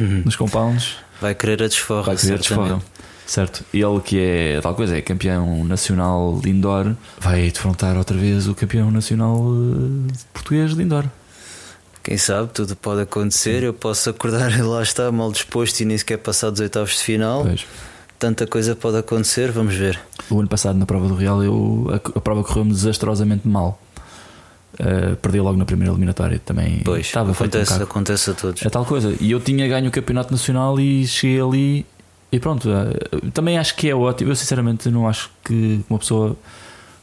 nos 0.24 0.34
compounds. 0.34 0.96
vai 1.20 1.32
querer 1.32 1.62
a 1.62 1.68
desforra 1.68 2.02
Vai 2.02 2.16
querer 2.16 2.42
certamente. 2.42 2.74
desforra. 2.74 3.07
Certo. 3.28 3.62
Ele 3.74 4.00
que 4.00 4.18
é 4.18 4.60
tal 4.62 4.74
coisa, 4.74 4.96
é 4.96 5.02
campeão 5.02 5.62
nacional 5.62 6.40
de 6.42 6.48
indoor, 6.48 6.94
vai 7.20 7.50
defrontar 7.50 7.94
outra 7.94 8.16
vez 8.16 8.48
o 8.48 8.54
campeão 8.54 8.90
nacional 8.90 9.36
eh, 9.38 10.12
português 10.32 10.74
de 10.74 10.82
indoor. 10.82 11.04
Quem 12.02 12.16
sabe, 12.16 12.48
tudo 12.54 12.74
pode 12.74 13.02
acontecer. 13.02 13.62
Eu 13.62 13.74
posso 13.74 14.08
acordar 14.08 14.50
e 14.58 14.62
lá 14.62 14.82
está, 14.82 15.12
mal 15.12 15.30
disposto 15.30 15.78
e 15.80 15.84
nem 15.84 15.98
sequer 15.98 16.16
passar 16.16 16.48
dos 16.48 16.60
oitavos 16.60 16.92
de 16.96 17.02
final. 17.02 17.42
Pois. 17.44 17.66
Tanta 18.18 18.46
coisa 18.46 18.74
pode 18.74 18.96
acontecer, 18.96 19.52
vamos 19.52 19.74
ver. 19.74 20.00
O 20.30 20.40
ano 20.40 20.48
passado 20.48 20.78
na 20.78 20.86
prova 20.86 21.06
do 21.06 21.14
Real 21.14 21.44
eu, 21.44 21.86
a, 21.90 22.18
a 22.18 22.20
prova 22.22 22.42
correu-me 22.42 22.72
desastrosamente 22.72 23.46
mal. 23.46 23.78
Eh, 24.78 25.16
perdi 25.20 25.38
logo 25.38 25.58
na 25.58 25.66
primeira 25.66 25.92
eliminatória 25.92 26.40
também. 26.42 26.80
Pois, 26.82 27.04
estava 27.04 27.28
um 27.28 27.32
acontece, 27.32 27.72
caco. 27.72 27.82
acontece 27.84 28.30
a 28.30 28.34
todos. 28.34 28.64
É 28.64 28.70
tal 28.70 28.86
coisa. 28.86 29.14
E 29.20 29.30
eu 29.30 29.38
tinha 29.38 29.68
ganho 29.68 29.88
o 29.88 29.90
campeonato 29.90 30.32
nacional 30.32 30.80
e 30.80 31.06
cheguei 31.06 31.42
ali 31.42 31.86
e 32.30 32.38
pronto. 32.38 32.68
eh, 32.70 33.30
Também 33.32 33.58
acho 33.58 33.74
que 33.76 33.88
é 33.88 33.94
ótimo. 33.94 34.30
Eu 34.30 34.36
sinceramente 34.36 34.90
não 34.90 35.08
acho 35.08 35.30
que 35.44 35.80
uma 35.88 35.98
pessoa 35.98 36.36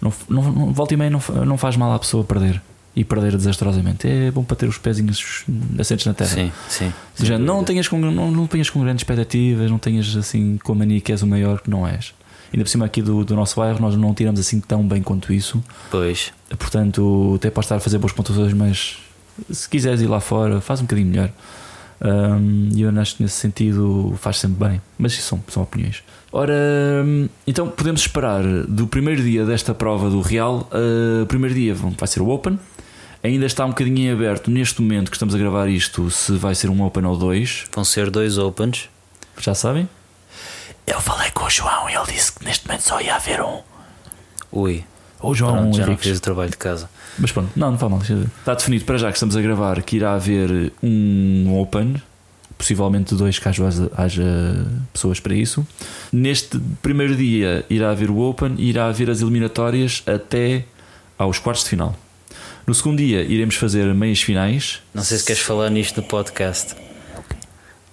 não, 0.01 0.13
não, 0.29 0.43
não- 0.51 0.73
volta 0.73 0.93
e 0.93 0.97
meia 0.97 1.09
não, 1.09 1.21
não 1.45 1.57
faz 1.57 1.75
mal 1.77 1.91
à 1.93 1.99
pessoa 1.99 2.23
perder 2.23 2.61
e 2.95 3.03
perder 3.03 3.35
desastrosamente. 3.35 4.07
É 4.07 4.31
bom 4.31 4.43
para 4.43 4.55
ter 4.55 4.67
os 4.69 4.77
pezinhos 4.77 5.43
assentes 5.79 6.05
na 6.05 6.13
terra. 6.13 6.29
Sim, 6.29 6.51
sim. 6.69 6.93
Género, 7.19 7.43
não, 7.43 7.63
tenhas 7.63 7.87
com, 7.87 7.99
não, 7.99 8.31
não 8.31 8.47
tenhas 8.47 8.69
com 8.69 8.79
grandes 8.81 9.01
expectativas, 9.01 9.69
não 9.69 9.77
tenhas 9.77 10.15
assim 10.15 10.57
com 10.63 10.71
a 10.71 10.75
mania 10.75 11.01
que 11.01 11.11
és 11.11 11.21
o 11.21 11.27
maior 11.27 11.59
que 11.61 11.69
não 11.69 11.85
és. 11.87 12.13
Ainda 12.53 12.63
por 12.63 12.69
cima 12.69 12.85
aqui 12.85 13.01
do, 13.01 13.25
do 13.25 13.35
nosso 13.35 13.55
bairro 13.59 13.79
nós 13.81 13.95
não 13.97 14.13
tiramos 14.13 14.39
assim 14.39 14.61
tão 14.61 14.87
bem 14.87 15.01
quanto 15.01 15.33
isso. 15.33 15.61
Pois, 15.91 16.31
Portanto, 16.57 17.33
até 17.35 17.49
podes 17.49 17.65
estar 17.65 17.75
a 17.75 17.79
fazer 17.79 17.97
boas 17.97 18.13
pontuações, 18.13 18.53
mas 18.53 18.97
se 19.51 19.67
quiseres 19.67 19.99
ir 20.01 20.07
lá 20.07 20.21
fora, 20.21 20.61
faz 20.61 20.79
um 20.79 20.83
bocadinho 20.83 21.07
melhor. 21.09 21.29
Um, 22.05 22.69
E 22.75 22.81
eu 22.83 22.99
acho 23.01 23.15
que 23.17 23.23
nesse 23.23 23.35
sentido 23.37 24.13
faz 24.21 24.37
sempre 24.37 24.67
bem. 24.69 24.81
Mas 24.97 25.13
isso 25.13 25.23
são, 25.29 25.43
são 25.47 25.63
opiniões. 25.63 26.03
Ora, 26.31 26.53
hum, 27.03 27.27
então 27.47 27.67
podemos 27.67 28.01
esperar 28.01 28.43
do 28.67 28.85
primeiro 28.87 29.23
dia 29.23 29.45
desta 29.45 29.73
prova 29.73 30.09
do 30.09 30.21
Real. 30.21 30.69
uh, 30.71 31.23
O 31.23 31.25
primeiro 31.25 31.55
dia 31.55 31.73
vai 31.73 32.07
ser 32.07 32.21
o 32.21 32.29
Open. 32.29 32.59
Ainda 33.23 33.47
está 33.47 33.65
um 33.65 33.69
bocadinho 33.69 33.97
em 33.97 34.11
aberto 34.11 34.51
neste 34.51 34.81
momento 34.81 35.09
que 35.09 35.15
estamos 35.15 35.33
a 35.33 35.37
gravar 35.37 35.67
isto 35.67 36.11
se 36.11 36.33
vai 36.33 36.53
ser 36.53 36.69
um 36.69 36.83
Open 36.85 37.05
ou 37.05 37.17
dois. 37.17 37.63
vão 37.73 37.83
ser 37.83 38.11
dois 38.11 38.37
Opens. 38.37 38.87
Já 39.39 39.55
sabem? 39.55 39.89
Eu 40.85 41.01
falei 41.01 41.31
com 41.31 41.45
o 41.45 41.49
João 41.49 41.89
e 41.89 41.95
ele 41.95 42.05
disse 42.13 42.33
que 42.33 42.45
neste 42.45 42.67
momento 42.67 42.81
só 42.83 43.01
ia 43.01 43.15
haver 43.15 43.41
um. 43.41 43.61
Ui, 44.51 44.83
Ou 45.19 45.33
João 45.33 45.53
pronto, 45.53 45.77
já 45.77 45.85
não 45.87 45.97
fiz 45.97 46.17
o 46.17 46.21
trabalho 46.21 46.51
de 46.51 46.57
casa. 46.57 46.89
Mas 47.17 47.31
pronto, 47.31 47.49
não, 47.55 47.71
não 47.71 47.77
faz 47.77 47.91
mal. 47.91 48.01
Está 48.01 48.53
definido 48.53 48.85
para 48.85 48.97
já 48.97 49.07
que 49.07 49.17
estamos 49.17 49.35
a 49.35 49.41
gravar 49.41 49.81
que 49.81 49.95
irá 49.95 50.13
haver 50.13 50.71
um 50.83 51.59
Open 51.59 51.95
possivelmente 52.57 53.13
dois, 53.15 53.37
caso 53.39 53.65
haja, 53.65 53.91
haja 53.95 54.23
pessoas 54.93 55.19
para 55.19 55.35
isso. 55.35 55.65
Neste 56.11 56.59
primeiro 56.81 57.15
dia 57.15 57.65
irá 57.69 57.91
haver 57.91 58.09
o 58.09 58.19
Open 58.19 58.55
e 58.57 58.69
irá 58.69 58.87
haver 58.87 59.09
as 59.09 59.21
eliminatórias 59.21 60.03
até 60.05 60.65
aos 61.17 61.39
quartos 61.39 61.63
de 61.63 61.71
final. 61.71 61.95
No 62.65 62.73
segundo 62.73 62.97
dia 62.97 63.21
iremos 63.21 63.55
fazer 63.55 63.93
meias 63.93 64.21
finais. 64.21 64.81
Não 64.93 65.03
sei 65.03 65.17
se 65.17 65.25
queres 65.25 65.41
falar 65.41 65.69
nisto 65.69 66.01
no 66.01 66.07
podcast, 66.07 66.75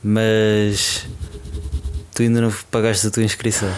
mas 0.02 1.06
tu 2.14 2.22
ainda 2.22 2.40
não 2.40 2.52
pagaste 2.70 3.06
a 3.06 3.10
tua 3.10 3.22
inscrição. 3.22 3.70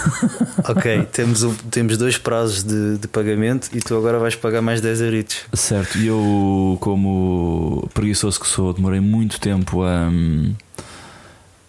ok, 0.68 1.06
temos, 1.12 1.42
um, 1.42 1.54
temos 1.70 1.96
dois 1.96 2.18
prazos 2.18 2.62
de, 2.62 2.98
de, 2.98 3.08
pagamento 3.08 3.68
e 3.72 3.80
tu 3.80 3.96
agora 3.96 4.18
vais 4.18 4.34
pagar 4.34 4.62
mais 4.62 4.80
10 4.80 5.00
euritos. 5.00 5.44
Certo, 5.52 5.98
e 5.98 6.06
eu, 6.06 6.76
como 6.80 7.88
preguiçoso 7.94 8.40
que 8.40 8.46
sou, 8.46 8.72
demorei 8.72 9.00
muito 9.00 9.40
tempo 9.40 9.82
a, 9.82 10.10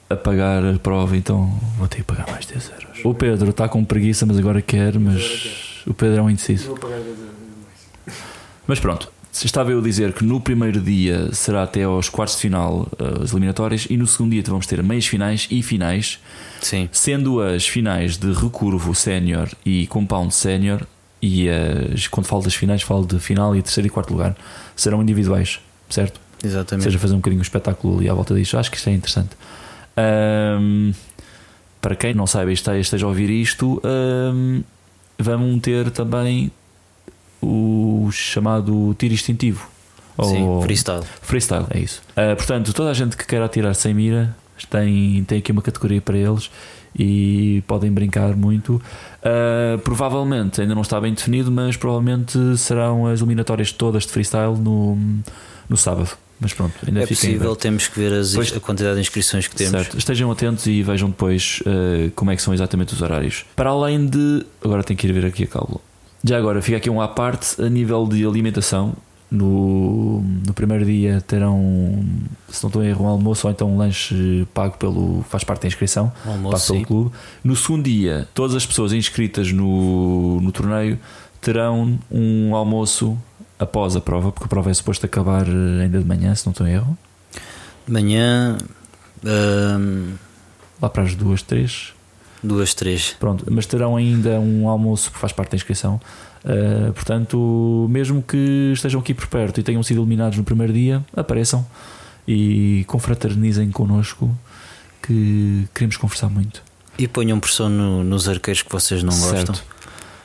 a 0.09 0.15
pagar 0.15 0.63
a 0.65 0.79
prova, 0.79 1.15
então 1.15 1.47
vou 1.77 1.87
ter 1.87 1.97
que 1.97 2.03
pagar 2.03 2.29
mais 2.31 2.45
10 2.45 2.71
euros. 2.71 3.05
O 3.05 3.13
Pedro 3.13 3.49
está 3.49 3.67
com 3.67 3.83
preguiça, 3.83 4.25
mas 4.25 4.37
agora 4.37 4.61
quer, 4.61 4.97
mas 4.99 5.83
o 5.85 5.93
Pedro 5.93 6.19
é 6.19 6.21
um 6.21 6.29
indeciso. 6.29 6.67
Vou 6.67 6.77
pagar 6.77 6.99
10 6.99 7.07
euros. 7.07 7.33
Mas 8.65 8.79
pronto, 8.79 9.11
estava 9.33 9.71
eu 9.71 9.79
a 9.79 9.81
dizer 9.81 10.13
que 10.13 10.23
no 10.23 10.39
primeiro 10.39 10.79
dia 10.79 11.33
será 11.33 11.63
até 11.63 11.83
aos 11.83 12.07
quartos 12.07 12.35
de 12.35 12.41
final 12.41 12.87
eh, 12.99 13.23
as 13.23 13.31
eliminatórias 13.31 13.87
e 13.89 13.97
no 13.97 14.05
segundo 14.05 14.31
dia 14.31 14.43
vamos 14.45 14.67
ter 14.67 14.81
meias 14.83 15.07
finais 15.07 15.47
e 15.49 15.63
finais. 15.63 16.19
Sim. 16.61 16.87
Sendo 16.91 17.41
as 17.41 17.67
finais 17.67 18.15
de 18.17 18.31
recurvo 18.31 18.93
sénior 18.93 19.49
e 19.65 19.87
compound 19.87 20.33
sénior 20.33 20.85
e 21.21 21.47
as, 21.49 22.07
quando 22.07 22.27
falo 22.27 22.43
das 22.43 22.53
finais 22.53 22.83
falo 22.83 23.05
de 23.05 23.19
final 23.19 23.55
e 23.55 23.61
terceiro 23.61 23.87
e 23.87 23.89
quarto 23.89 24.11
lugar 24.11 24.35
serão 24.75 25.01
individuais, 25.01 25.59
certo? 25.89 26.19
Exatamente. 26.43 26.85
Ou 26.85 26.91
seja, 26.91 26.99
fazer 26.99 27.13
um 27.13 27.17
bocadinho 27.17 27.39
o 27.39 27.43
espetáculo 27.43 27.97
ali 27.97 28.09
à 28.09 28.13
volta 28.13 28.35
disso. 28.35 28.57
Acho 28.57 28.69
que 28.69 28.77
isto 28.77 28.89
é 28.89 28.93
interessante. 28.93 29.31
Um, 29.97 30.91
para 31.81 31.95
quem 31.95 32.13
não 32.13 32.27
saiba 32.27 32.51
e 32.51 32.53
esteja 32.53 33.05
a 33.05 33.09
ouvir 33.09 33.29
isto, 33.29 33.81
um, 33.83 34.63
vamos 35.17 35.61
ter 35.61 35.89
também 35.91 36.51
chamado 38.33 38.95
tiro 38.97 39.13
instintivo. 39.13 39.67
Sim, 40.21 40.61
freestyle. 40.61 41.03
Freestyle, 41.21 41.65
é 41.71 41.79
isso. 41.79 42.01
Uh, 42.11 42.35
portanto, 42.35 42.73
toda 42.73 42.91
a 42.91 42.93
gente 42.93 43.17
que 43.17 43.25
quer 43.25 43.41
atirar 43.41 43.73
sem 43.73 43.93
mira 43.93 44.35
tem, 44.69 45.23
tem 45.23 45.39
aqui 45.39 45.51
uma 45.51 45.61
categoria 45.61 46.01
para 46.01 46.17
eles 46.17 46.51
e 46.97 47.63
podem 47.67 47.91
brincar 47.91 48.35
muito. 48.35 48.75
Uh, 48.75 49.79
provavelmente 49.79 50.61
ainda 50.61 50.75
não 50.75 50.83
está 50.83 51.01
bem 51.01 51.13
definido, 51.13 51.51
mas 51.51 51.75
provavelmente 51.75 52.37
serão 52.57 53.07
as 53.07 53.19
eliminatórias 53.19 53.71
todas 53.71 54.03
de 54.03 54.11
freestyle 54.11 54.55
no, 54.55 54.97
no 55.67 55.77
sábado. 55.77 56.11
Mas 56.39 56.53
pronto, 56.53 56.73
ainda 56.85 57.03
é 57.03 57.07
possível, 57.07 57.55
temos 57.55 57.87
que 57.87 57.97
ver 57.97 58.11
as, 58.11 58.33
pois, 58.33 58.51
a 58.55 58.59
quantidade 58.59 58.95
de 58.95 59.01
inscrições 59.01 59.47
que 59.47 59.55
temos. 59.55 59.71
Certo. 59.71 59.97
Estejam 59.97 60.29
atentos 60.29 60.67
e 60.67 60.83
vejam 60.83 61.09
depois 61.09 61.61
uh, 61.61 62.11
como 62.15 62.31
é 62.31 62.35
que 62.35 62.41
são 62.41 62.53
exatamente 62.53 62.93
os 62.93 63.01
horários. 63.01 63.45
Para 63.55 63.69
além 63.69 64.05
de. 64.05 64.45
Agora 64.61 64.83
tenho 64.83 64.97
que 64.97 65.07
ir 65.07 65.13
ver 65.13 65.25
aqui 65.25 65.45
a 65.45 65.47
cábula. 65.47 65.79
Já 66.23 66.37
agora, 66.37 66.61
fica 66.61 66.77
aqui 66.77 66.89
um 66.89 67.01
à 67.01 67.07
parte 67.07 67.61
a 67.61 67.69
nível 67.69 68.07
de 68.07 68.25
alimentação. 68.25 68.93
No, 69.29 70.21
no 70.21 70.53
primeiro 70.53 70.85
dia 70.85 71.19
terão, 71.21 72.05
se 72.49 72.61
não 72.61 72.67
estou 72.69 72.83
em 72.83 72.89
erro, 72.89 73.05
um 73.05 73.07
almoço 73.07 73.47
ou 73.47 73.51
então 73.51 73.71
um 73.71 73.77
lanche 73.77 74.47
pago 74.53 74.77
pelo. 74.77 75.23
faz 75.27 75.43
parte 75.43 75.63
da 75.63 75.67
inscrição, 75.67 76.13
almoço, 76.23 76.67
pago 76.67 76.67
pelo 76.67 76.85
clube. 76.85 77.15
No 77.43 77.55
segundo 77.55 77.83
dia, 77.85 78.27
todas 78.35 78.55
as 78.55 78.63
pessoas 78.63 78.93
inscritas 78.93 79.51
no, 79.51 80.39
no 80.39 80.51
torneio 80.51 80.99
terão 81.41 81.97
um 82.11 82.55
almoço 82.55 83.17
após 83.57 83.95
a 83.95 84.01
prova, 84.01 84.31
porque 84.31 84.45
a 84.45 84.47
prova 84.47 84.69
é 84.69 84.73
suposto 84.73 85.03
acabar 85.05 85.45
ainda 85.47 85.97
de 85.97 86.05
manhã, 86.05 86.35
se 86.35 86.45
não 86.45 86.51
estou 86.51 86.67
em 86.67 86.73
erro. 86.73 86.97
De 87.87 87.91
manhã. 87.91 88.57
Hum... 89.25 90.13
Lá 90.81 90.89
para 90.89 91.03
as 91.03 91.15
duas, 91.15 91.41
três. 91.41 91.93
Duas, 92.43 92.73
três. 92.73 93.15
Pronto, 93.19 93.45
mas 93.49 93.65
terão 93.65 93.95
ainda 93.95 94.39
um 94.39 94.67
almoço 94.67 95.11
que 95.11 95.17
faz 95.17 95.31
parte 95.31 95.51
da 95.51 95.55
inscrição. 95.55 95.99
Uh, 96.43 96.91
portanto, 96.91 97.87
mesmo 97.89 98.21
que 98.21 98.71
estejam 98.73 98.99
aqui 98.99 99.13
por 99.13 99.27
perto 99.27 99.59
e 99.61 99.63
tenham 99.63 99.81
sido 99.81 100.01
eliminados 100.01 100.37
no 100.37 100.43
primeiro 100.43 100.73
dia, 100.73 101.03
apareçam 101.15 101.65
e 102.27 102.83
confraternizem 102.87 103.71
connosco 103.71 104.29
que 105.01 105.67
queremos 105.73 105.95
conversar 105.95 106.29
muito. 106.29 106.61
E 106.97 107.07
ponham 107.07 107.39
pressão 107.39 107.69
no, 107.69 108.03
nos 108.03 108.27
arqueiros 108.27 108.61
que 108.61 108.71
vocês 108.71 109.01
não 109.03 109.11
certo. 109.11 109.47
gostam. 109.47 109.65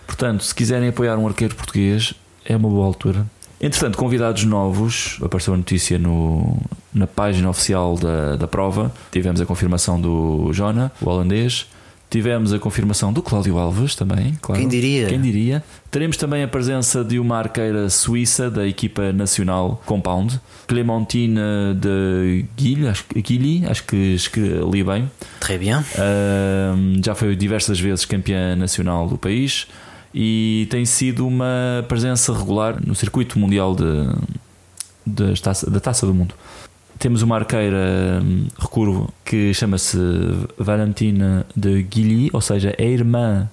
Portanto, 0.06 0.42
se 0.42 0.54
quiserem 0.54 0.88
apoiar 0.88 1.16
um 1.16 1.26
arqueiro 1.26 1.54
português, 1.54 2.14
é 2.44 2.56
uma 2.56 2.68
boa 2.68 2.86
altura. 2.86 3.24
Entretanto, 3.60 3.98
convidados 3.98 4.44
novos, 4.44 5.18
apareceu 5.22 5.54
a 5.54 5.56
notícia 5.56 5.98
no, 5.98 6.56
na 6.94 7.06
página 7.06 7.50
oficial 7.50 7.96
da, 7.96 8.36
da 8.36 8.46
prova. 8.46 8.92
Tivemos 9.10 9.40
a 9.40 9.46
confirmação 9.46 10.00
do 10.00 10.52
Jona, 10.52 10.92
o 11.00 11.08
holandês. 11.08 11.66
Tivemos 12.10 12.54
a 12.54 12.58
confirmação 12.58 13.12
do 13.12 13.22
Cláudio 13.22 13.58
Alves 13.58 13.94
também, 13.94 14.38
claro. 14.40 14.58
Quem 14.58 14.68
diria? 14.68 15.08
Quem 15.08 15.20
diria? 15.20 15.62
Teremos 15.90 16.16
também 16.16 16.42
a 16.42 16.48
presença 16.48 17.04
de 17.04 17.18
uma 17.18 17.36
arqueira 17.36 17.90
suíça 17.90 18.50
da 18.50 18.66
equipa 18.66 19.12
nacional 19.12 19.82
Compound, 19.84 20.40
Clementine 20.66 21.38
de 21.78 22.46
Guilly, 22.56 22.88
acho, 22.88 23.04
Guilly, 23.14 23.66
acho 23.66 23.84
que 23.84 24.40
li 24.72 24.82
bem. 24.82 25.10
Très 25.38 25.60
bien. 25.60 25.80
Uh, 25.80 26.98
já 27.04 27.14
foi 27.14 27.36
diversas 27.36 27.78
vezes 27.78 28.06
campeã 28.06 28.56
nacional 28.56 29.06
do 29.06 29.18
país 29.18 29.66
e 30.14 30.66
tem 30.70 30.86
sido 30.86 31.26
uma 31.26 31.84
presença 31.88 32.32
regular 32.32 32.78
no 32.86 32.94
circuito 32.94 33.38
mundial 33.38 33.76
de, 33.76 34.08
de 35.06 35.42
taça, 35.42 35.70
da 35.70 35.78
Taça 35.78 36.06
do 36.06 36.14
Mundo 36.14 36.34
temos 36.98 37.22
uma 37.22 37.36
arqueira 37.36 38.20
hum, 38.22 38.46
recurvo 38.58 39.12
que 39.24 39.54
chama-se 39.54 39.98
Valentina 40.58 41.46
de 41.54 41.82
Guilly, 41.82 42.30
ou 42.32 42.40
seja, 42.40 42.74
é 42.76 42.84
a 42.84 42.88
irmã 42.88 43.48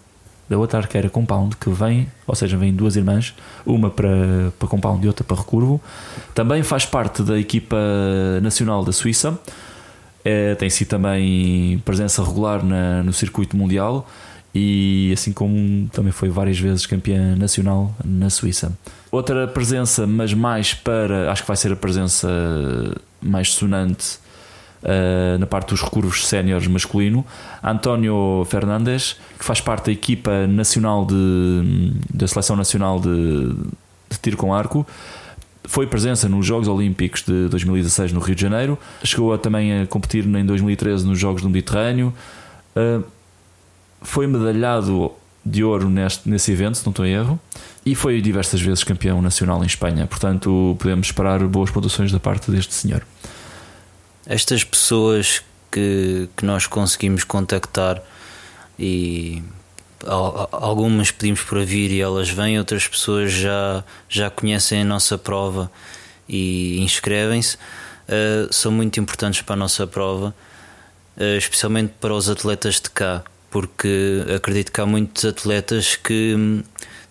da 0.49 0.57
outra 0.57 0.79
arqueira 0.79 1.09
compound 1.09 1.55
que 1.57 1.69
vem, 1.69 2.07
ou 2.27 2.35
seja, 2.35 2.55
vem 2.57 2.73
duas 2.73 2.95
irmãs, 2.95 3.33
uma 3.65 3.89
para, 3.89 4.51
para 4.59 4.67
compound 4.67 5.03
e 5.03 5.07
outra 5.07 5.23
para 5.23 5.37
recurvo. 5.37 5.81
Também 6.33 6.61
faz 6.63 6.85
parte 6.85 7.23
da 7.23 7.37
equipa 7.39 7.77
nacional 8.41 8.83
da 8.83 8.91
Suíça, 8.91 9.39
é, 10.23 10.55
tem 10.55 10.69
sido 10.69 10.89
também 10.89 11.79
presença 11.85 12.23
regular 12.23 12.63
na, 12.63 13.03
no 13.03 13.13
circuito 13.13 13.55
mundial 13.55 14.07
e 14.53 15.11
assim 15.13 15.33
como 15.33 15.87
também 15.89 16.11
foi 16.11 16.29
várias 16.29 16.57
vezes 16.57 16.85
campeã 16.85 17.35
nacional 17.35 17.93
na 18.03 18.29
Suíça. 18.29 18.71
Outra 19.11 19.47
presença, 19.47 20.07
mas 20.07 20.33
mais 20.33 20.73
para, 20.73 21.31
acho 21.31 21.43
que 21.43 21.47
vai 21.47 21.57
ser 21.57 21.71
a 21.71 21.75
presença 21.75 22.27
mais 23.25 23.51
sonante 23.53 24.19
uh, 24.85 25.37
na 25.39 25.45
parte 25.45 25.69
dos 25.69 25.81
recurvos 25.81 26.27
séniores 26.27 26.67
masculino, 26.67 27.25
António 27.63 28.45
Fernandes, 28.49 29.17
que 29.37 29.43
faz 29.43 29.59
parte 29.59 29.87
da 29.87 29.91
equipa 29.91 30.47
nacional 30.47 31.05
de, 31.05 31.93
da 32.13 32.27
seleção 32.27 32.55
nacional 32.55 32.99
de, 32.99 33.53
de 34.09 34.17
tiro 34.21 34.37
com 34.37 34.53
arco. 34.53 34.85
Foi 35.67 35.87
presença 35.87 36.29
nos 36.29 36.45
Jogos 36.45 36.67
Olímpicos 36.67 37.23
de 37.23 37.47
2016 37.49 38.13
no 38.13 38.19
Rio 38.19 38.35
de 38.35 38.41
Janeiro. 38.41 38.77
Chegou 39.03 39.33
a, 39.33 39.37
também 39.37 39.81
a 39.81 39.87
competir 39.87 40.23
em 40.23 40.45
2013 40.45 41.05
nos 41.05 41.17
Jogos 41.17 41.41
do 41.41 41.49
Mediterrâneo. 41.49 42.13
Uh, 42.75 43.03
foi 44.01 44.27
medalhado 44.27 45.11
de 45.43 45.63
ouro 45.63 45.89
neste, 45.89 46.27
nesse 46.29 46.51
evento, 46.51 46.77
se 46.77 46.85
não 46.85 46.91
estou 46.91 47.05
em 47.05 47.13
erro, 47.13 47.39
e 47.85 47.93
foi 47.93 48.19
diversas 48.19 48.61
vezes 48.61 48.83
campeão 48.83 49.21
nacional 49.21 49.63
em 49.63 49.67
Espanha. 49.67 50.07
Portanto, 50.07 50.75
podemos 50.79 51.07
esperar 51.07 51.39
boas 51.47 51.69
pontuações 51.69 52.11
da 52.11 52.19
parte 52.19 52.49
deste 52.49 52.73
senhor. 52.73 53.03
Estas 54.25 54.63
pessoas 54.63 55.43
que, 55.71 56.29
que 56.35 56.45
nós 56.45 56.67
conseguimos 56.67 57.23
contactar 57.23 58.01
e 58.77 59.43
algumas 60.51 61.11
pedimos 61.11 61.41
para 61.41 61.63
vir 61.63 61.91
e 61.91 62.01
elas 62.01 62.29
vêm, 62.29 62.59
outras 62.59 62.87
pessoas 62.87 63.31
já, 63.31 63.83
já 64.07 64.29
conhecem 64.29 64.81
a 64.81 64.85
nossa 64.85 65.17
prova 65.17 65.71
e 66.27 66.79
inscrevem-se, 66.81 67.55
uh, 67.55 68.53
são 68.53 68.71
muito 68.71 68.99
importantes 68.99 69.41
para 69.41 69.53
a 69.53 69.57
nossa 69.57 69.87
prova, 69.87 70.35
uh, 71.17 71.37
especialmente 71.37 71.93
para 71.99 72.13
os 72.13 72.29
atletas 72.29 72.75
de 72.75 72.89
cá 72.89 73.23
porque 73.55 74.25
acredito 74.35 74.69
que 74.69 74.81
há 74.81 74.85
muitos 74.85 75.23
atletas 75.23 75.95
que 75.95 76.35
hum, 76.35 76.61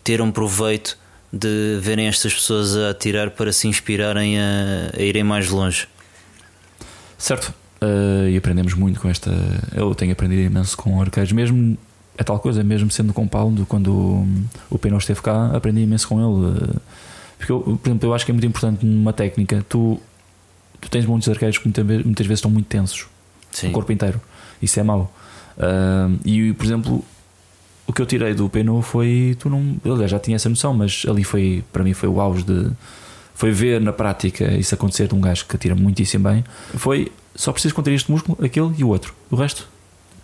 terão 0.04 0.30
proveito 0.30 0.98
de 1.32 1.78
verem 1.80 2.06
estas 2.06 2.34
pessoas 2.34 2.76
a 2.76 2.90
atirar 2.90 3.30
para 3.30 3.50
se 3.50 3.66
inspirarem 3.66 4.38
a, 4.38 4.90
a 4.94 5.00
irem 5.00 5.24
mais 5.24 5.48
longe. 5.48 5.88
Certo, 7.24 7.54
uh, 7.80 8.28
e 8.28 8.36
aprendemos 8.36 8.74
muito 8.74 9.00
com 9.00 9.08
esta. 9.08 9.30
Eu 9.74 9.94
tenho 9.94 10.12
aprendido 10.12 10.42
imenso 10.42 10.76
com 10.76 11.00
arqueiros, 11.00 11.32
mesmo 11.32 11.78
é 12.18 12.22
tal 12.22 12.38
coisa, 12.38 12.62
mesmo 12.62 12.90
sendo 12.90 13.14
com 13.14 13.26
Paulo, 13.26 13.64
quando 13.64 13.94
o, 13.94 14.28
o 14.68 14.78
Peno 14.78 14.98
esteve 14.98 15.22
cá, 15.22 15.46
aprendi 15.56 15.80
imenso 15.80 16.06
com 16.06 16.18
ele. 16.20 16.48
Uh, 16.50 16.80
porque, 17.38 17.50
eu, 17.50 17.78
por 17.82 17.88
exemplo, 17.88 18.08
eu 18.10 18.14
acho 18.14 18.26
que 18.26 18.30
é 18.30 18.34
muito 18.34 18.46
importante 18.46 18.84
numa 18.84 19.10
técnica, 19.14 19.64
tu, 19.66 19.98
tu 20.78 20.90
tens 20.90 21.06
muitos 21.06 21.26
arqueiros 21.26 21.56
que 21.56 21.64
muitas, 21.64 22.04
muitas 22.04 22.26
vezes 22.26 22.40
estão 22.40 22.50
muito 22.50 22.66
tensos, 22.66 23.06
Sim. 23.50 23.70
o 23.70 23.72
corpo 23.72 23.90
inteiro, 23.90 24.20
isso 24.60 24.78
é 24.78 24.82
mau. 24.82 25.10
Uh, 25.56 26.20
e, 26.26 26.52
por 26.52 26.66
exemplo, 26.66 27.02
o 27.86 27.92
que 27.94 28.02
eu 28.02 28.06
tirei 28.06 28.34
do 28.34 28.50
Peno 28.50 28.82
foi. 28.82 29.34
Tu 29.38 29.48
não. 29.48 29.78
Eu 29.82 30.06
já 30.06 30.18
tinha 30.18 30.36
essa 30.36 30.50
noção, 30.50 30.74
mas 30.74 31.06
ali 31.08 31.24
foi. 31.24 31.64
Para 31.72 31.82
mim 31.82 31.94
foi 31.94 32.10
o 32.10 32.20
auge 32.20 32.42
de. 32.42 32.70
Foi 33.34 33.50
ver 33.50 33.80
na 33.80 33.92
prática 33.92 34.52
isso 34.54 34.74
acontecer 34.74 35.08
de 35.08 35.14
um 35.14 35.20
gajo 35.20 35.44
que 35.46 35.56
atira 35.56 35.74
muitíssimo 35.74 36.28
bem. 36.28 36.44
Foi 36.74 37.10
só 37.34 37.52
precisas 37.52 37.72
contrair 37.72 37.96
este 37.96 38.10
músculo, 38.10 38.38
aquele 38.42 38.72
e 38.78 38.84
o 38.84 38.88
outro. 38.88 39.14
O 39.30 39.36
resto 39.36 39.68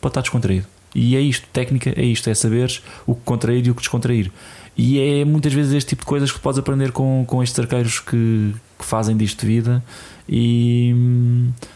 pode 0.01 0.13
estar 0.13 0.21
descontraído. 0.21 0.67
E 0.95 1.17
é 1.17 1.21
isto, 1.21 1.47
técnica 1.53 1.93
é 1.97 2.05
isto, 2.05 2.29
é 2.29 2.35
saberes 2.35 2.83
o 3.07 3.15
que 3.15 3.21
contrair 3.25 3.67
e 3.67 3.71
o 3.71 3.75
que 3.75 3.81
descontrair. 3.81 4.31
E 4.77 4.99
é 4.99 5.25
muitas 5.25 5.53
vezes 5.53 5.73
este 5.73 5.91
tipo 5.91 6.03
de 6.03 6.07
coisas 6.07 6.33
que 6.33 6.39
podes 6.39 6.59
aprender 6.59 6.93
com, 6.93 7.25
com 7.27 7.43
estes 7.43 7.59
arqueiros 7.59 8.01
que, 8.01 8.55
que 8.79 8.85
fazem 8.85 9.17
disto 9.17 9.41
de 9.41 9.47
vida 9.47 9.85
e, 10.29 10.95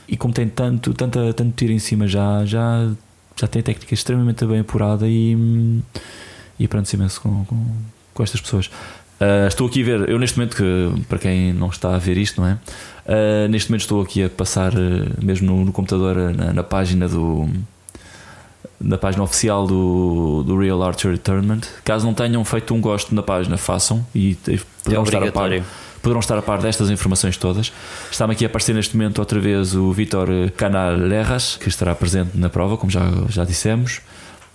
e 0.08 0.16
como 0.16 0.32
tem 0.32 0.48
tanto, 0.48 0.94
tanta, 0.94 1.32
tanto 1.34 1.54
tiro 1.56 1.72
em 1.72 1.78
cima 1.78 2.06
já, 2.06 2.44
já, 2.44 2.90
já 3.36 3.46
tem 3.46 3.62
técnica 3.62 3.92
extremamente 3.92 4.44
bem 4.46 4.60
apurada 4.60 5.06
e, 5.08 5.36
e 6.58 6.64
aprende-se 6.64 6.96
imenso 6.96 7.20
com, 7.20 7.44
com, 7.44 7.66
com 8.14 8.22
estas 8.22 8.40
pessoas. 8.40 8.70
Uh, 9.20 9.46
estou 9.46 9.68
aqui 9.68 9.82
a 9.82 9.84
ver, 9.84 10.08
eu 10.08 10.18
neste 10.18 10.36
momento, 10.36 10.56
que 10.56 11.04
para 11.08 11.18
quem 11.18 11.52
não 11.52 11.68
está 11.68 11.94
a 11.94 11.98
ver 11.98 12.16
isto, 12.16 12.40
não 12.40 12.48
é? 12.48 12.58
Uh, 13.06 13.48
neste 13.48 13.70
momento 13.70 13.82
estou 13.82 14.02
aqui 14.02 14.24
a 14.24 14.28
passar, 14.28 14.72
uh, 14.74 15.24
mesmo 15.24 15.46
no, 15.46 15.64
no 15.66 15.72
computador, 15.72 16.16
na, 16.16 16.52
na, 16.52 16.62
página 16.62 17.08
do. 17.08 17.48
Na 18.80 18.98
página 18.98 19.22
oficial 19.22 19.66
do, 19.66 20.42
do 20.42 20.58
Real 20.58 20.82
Archery 20.82 21.16
Tournament. 21.18 21.62
Caso 21.84 22.04
não 22.04 22.12
tenham 22.12 22.44
feito 22.44 22.74
um 22.74 22.80
gosto 22.80 23.14
na 23.14 23.22
página, 23.22 23.56
façam 23.56 24.04
e 24.14 24.36
poderão, 24.82 25.02
é 25.02 25.06
estar 25.06 25.22
a 25.22 25.32
par, 25.32 25.50
poderão 26.02 26.20
estar 26.20 26.36
a 26.36 26.42
par 26.42 26.60
destas 26.60 26.90
informações 26.90 27.36
todas. 27.36 27.72
Está-me 28.10 28.34
aqui 28.34 28.44
a 28.44 28.48
aparecer 28.48 28.74
neste 28.74 28.96
momento 28.96 29.20
outra 29.20 29.40
vez 29.40 29.74
o 29.74 29.90
Vitor 29.92 30.28
Canaleras, 30.56 31.56
que 31.56 31.68
estará 31.68 31.94
presente 31.94 32.36
na 32.36 32.50
prova, 32.50 32.76
como 32.76 32.90
já, 32.90 33.00
já 33.28 33.44
dissemos. 33.44 34.00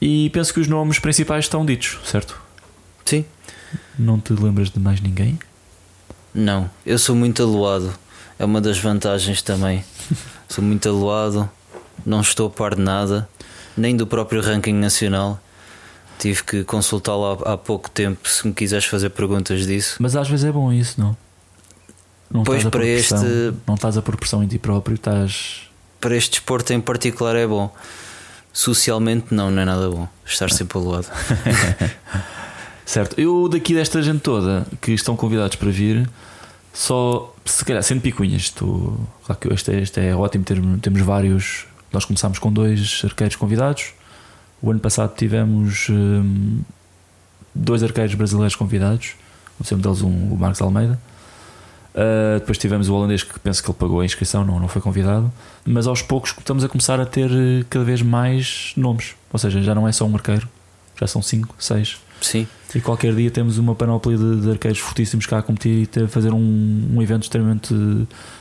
E 0.02 0.30
penso 0.30 0.54
que 0.54 0.60
os 0.60 0.68
nomes 0.68 1.00
principais 1.00 1.46
estão 1.46 1.66
ditos, 1.66 1.98
certo? 2.04 2.40
Sim, 3.06 3.26
não 3.98 4.20
te 4.20 4.34
lembras 4.34 4.70
de 4.70 4.80
mais 4.80 5.02
ninguém? 5.02 5.40
Não, 6.34 6.70
eu 6.86 6.98
sou 6.98 7.16
muito 7.16 7.42
aluado. 7.42 7.94
É 8.38 8.46
uma 8.46 8.62
das 8.62 8.80
vantagens 8.80 9.42
também. 9.42 9.84
sou 10.48 10.64
muito 10.64 10.88
aluado, 10.88 11.50
não 12.06 12.22
estou 12.22 12.48
a 12.48 12.50
par 12.50 12.76
de 12.76 12.82
nada, 12.82 13.28
nem 13.76 13.96
do 13.96 14.08
próprio 14.08 14.42
ranking 14.42 14.74
nacional. 14.74 15.40
Tive 16.18 16.44
que 16.44 16.64
consultá-lo 16.64 17.42
há, 17.46 17.54
há 17.54 17.58
pouco 17.58 17.90
tempo 17.90 18.28
se 18.28 18.46
me 18.46 18.54
quiseres 18.54 18.86
fazer 18.86 19.10
perguntas 19.10 19.66
disso. 19.66 19.98
Mas 20.00 20.16
às 20.16 20.30
vezes 20.30 20.46
é 20.46 20.52
bom 20.52 20.72
isso, 20.72 21.00
não? 21.00 21.16
Não 22.30 22.44
pois 22.44 22.64
para 22.66 22.86
este. 22.86 23.16
Não 23.66 23.76
estás 23.76 23.98
a 23.98 24.02
pressão 24.02 24.44
em 24.44 24.48
ti 24.48 24.60
próprio, 24.60 24.96
estás. 24.96 25.62
Para 26.00 26.16
este 26.16 26.32
desporto 26.32 26.72
em 26.74 26.80
particular 26.80 27.36
é 27.36 27.48
bom. 27.48 27.74
Socialmente, 28.54 29.34
não, 29.34 29.50
não 29.50 29.62
é 29.62 29.66
nada 29.66 29.90
bom. 29.90 30.08
Estar 30.26 30.50
sempre 30.52 30.78
aluado. 30.78 31.08
Certo, 32.90 33.22
eu 33.22 33.48
daqui 33.48 33.76
desta 33.76 34.02
gente 34.02 34.22
toda 34.22 34.66
que 34.82 34.94
estão 34.94 35.16
convidados 35.16 35.56
para 35.58 35.70
vir, 35.70 36.10
só 36.74 37.36
se 37.46 37.64
calhar 37.64 37.84
sendo 37.84 38.02
picuinhas, 38.02 38.42
estou, 38.42 39.00
claro 39.28 39.40
que 39.40 39.54
este 39.54 39.72
é, 39.72 39.80
este 39.80 40.00
é 40.00 40.16
ótimo, 40.16 40.44
termos, 40.44 40.82
temos 40.82 41.00
vários. 41.02 41.68
Nós 41.94 42.04
começámos 42.04 42.40
com 42.40 42.52
dois 42.52 43.04
arqueiros 43.06 43.36
convidados. 43.36 43.94
O 44.60 44.72
ano 44.72 44.80
passado 44.80 45.14
tivemos 45.16 45.88
hum, 45.88 46.62
dois 47.54 47.84
arqueiros 47.84 48.16
brasileiros 48.16 48.56
convidados, 48.56 49.14
sendo 49.64 49.84
deles 49.84 50.02
um, 50.02 50.34
o 50.34 50.36
Marcos 50.36 50.60
Almeida. 50.60 51.00
Uh, 51.94 52.40
depois 52.40 52.58
tivemos 52.58 52.90
o 52.90 52.96
holandês 52.96 53.22
que 53.22 53.40
penso 53.40 53.62
que 53.62 53.70
ele 53.70 53.78
pagou 53.78 54.00
a 54.00 54.06
inscrição, 54.06 54.44
não, 54.44 54.60
não 54.60 54.68
foi 54.68 54.82
convidado. 54.82 55.32
Mas 55.64 55.86
aos 55.86 56.02
poucos 56.02 56.34
estamos 56.36 56.64
a 56.64 56.68
começar 56.68 57.00
a 57.00 57.06
ter 57.06 57.30
eh, 57.30 57.64
cada 57.70 57.86
vez 57.86 58.02
mais 58.02 58.74
nomes. 58.76 59.14
Ou 59.32 59.38
seja, 59.38 59.62
já 59.62 59.76
não 59.76 59.88
é 59.88 59.92
só 59.92 60.08
um 60.08 60.16
arqueiro, 60.16 60.50
já 61.00 61.06
são 61.06 61.22
cinco, 61.22 61.54
seis. 61.60 62.00
Sim. 62.22 62.48
E 62.74 62.82
qualquer 62.82 63.16
dia 63.16 63.32
temos 63.32 63.58
uma 63.58 63.74
panóplia 63.74 64.18
de, 64.18 64.42
de 64.42 64.52
arqueiros 64.52 64.80
fortíssimos 64.80 65.26
cá 65.26 65.40
a 65.40 65.42
competir 65.42 65.84
e 65.84 65.86
ter, 65.88 66.08
fazer 66.08 66.32
um, 66.32 66.90
um 66.96 67.02
evento 67.02 67.24
extremamente 67.24 67.74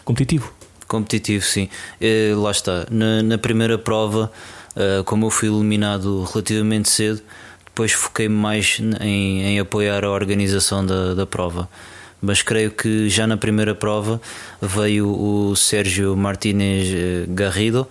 competitivo. 0.05 0.53
Competitivo, 0.87 1.45
sim. 1.45 1.69
E, 2.01 2.35
lá 2.35 2.51
está. 2.51 2.87
Na, 2.91 3.23
na 3.23 3.39
primeira 3.39 3.79
prova, 3.79 4.31
uh, 4.77 5.05
como 5.05 5.27
eu 5.27 5.31
fui 5.31 5.49
eliminado 5.49 6.25
relativamente 6.25 6.89
cedo, 6.91 7.23
depois 7.65 7.93
foquei-me 7.93 8.35
mais 8.35 8.81
em, 9.01 9.43
em, 9.43 9.61
apoiar 9.61 10.05
a 10.05 10.11
organização 10.11 10.85
da, 10.85 11.15
da 11.15 11.27
prova. 11.27 11.69
Mas 12.21 12.43
creio 12.43 12.73
que 12.73 13.09
já 13.09 13.27
na 13.27 13.37
primeira 13.37 13.75
prova 13.75 14.21
veio 14.61 15.09
o 15.09 15.55
Sérgio 15.55 16.17
Martínez 16.17 16.89
eh, 16.93 17.27
Garrido 17.29 17.87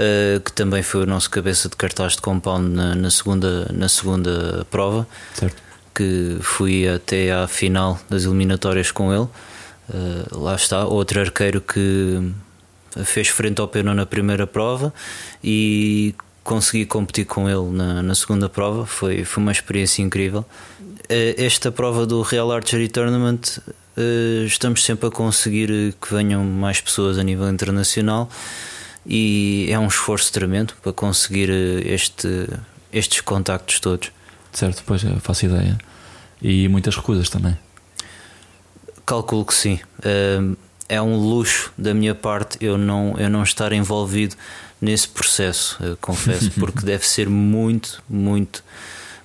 uh, 0.00 0.40
que 0.40 0.52
também 0.52 0.82
foi 0.82 1.02
o 1.02 1.06
nosso 1.06 1.30
cabeça 1.30 1.68
de 1.68 1.76
cartaz 1.76 2.14
de 2.14 2.22
compound 2.22 2.68
na, 2.68 2.94
na 2.94 3.10
segunda, 3.10 3.70
na 3.72 3.88
segunda 3.88 4.66
prova. 4.70 5.06
Certo. 5.34 5.62
Que 5.94 6.38
fui 6.40 6.88
até 6.88 7.32
à 7.32 7.46
final 7.46 8.00
das 8.08 8.24
eliminatórias 8.24 8.90
com 8.90 9.12
ele. 9.12 9.28
Uh, 9.88 10.38
lá 10.38 10.54
está, 10.54 10.86
outro 10.86 11.20
arqueiro 11.20 11.60
que 11.60 12.32
fez 13.04 13.28
frente 13.28 13.60
ao 13.60 13.68
Peno 13.68 13.94
na 13.94 14.06
primeira 14.06 14.46
prova 14.46 14.92
e 15.44 16.14
consegui 16.42 16.86
competir 16.86 17.24
com 17.26 17.48
ele 17.48 17.76
na, 17.76 18.02
na 18.02 18.14
segunda 18.14 18.48
prova. 18.48 18.86
Foi, 18.86 19.24
foi 19.24 19.42
uma 19.42 19.52
experiência 19.52 20.02
incrível. 20.02 20.44
Uh, 20.80 21.34
esta 21.36 21.70
prova 21.70 22.06
do 22.06 22.22
Real 22.22 22.50
Archery 22.50 22.88
Tournament 22.88 23.58
estamos 24.46 24.82
sempre 24.82 25.08
a 25.08 25.10
conseguir 25.10 25.94
que 26.00 26.14
venham 26.14 26.42
mais 26.42 26.80
pessoas 26.80 27.18
a 27.18 27.22
nível 27.22 27.50
internacional 27.50 28.30
e 29.06 29.68
é 29.70 29.78
um 29.78 29.86
esforço 29.86 30.32
tremendo 30.32 30.74
para 30.82 30.92
conseguir 30.92 31.50
eh, 31.50 31.94
este, 31.94 32.48
estes 32.92 33.20
contactos 33.20 33.80
todos. 33.80 34.10
Certo, 34.52 34.82
pois 34.86 35.02
faço 35.20 35.46
ideia. 35.46 35.78
E 36.42 36.68
muitas 36.68 36.96
recusas 36.96 37.28
também. 37.28 37.56
Calculo 39.06 39.44
que 39.44 39.54
sim. 39.54 39.78
É 40.88 41.00
um 41.00 41.16
luxo 41.16 41.72
da 41.76 41.94
minha 41.94 42.14
parte 42.14 42.58
eu 42.60 42.76
não, 42.76 43.14
eu 43.18 43.28
não 43.30 43.42
estar 43.42 43.72
envolvido 43.72 44.34
nesse 44.80 45.06
processo, 45.08 45.78
confesso, 46.00 46.50
porque 46.58 46.84
deve 46.84 47.06
ser 47.06 47.28
muito, 47.28 48.02
muito, 48.08 48.64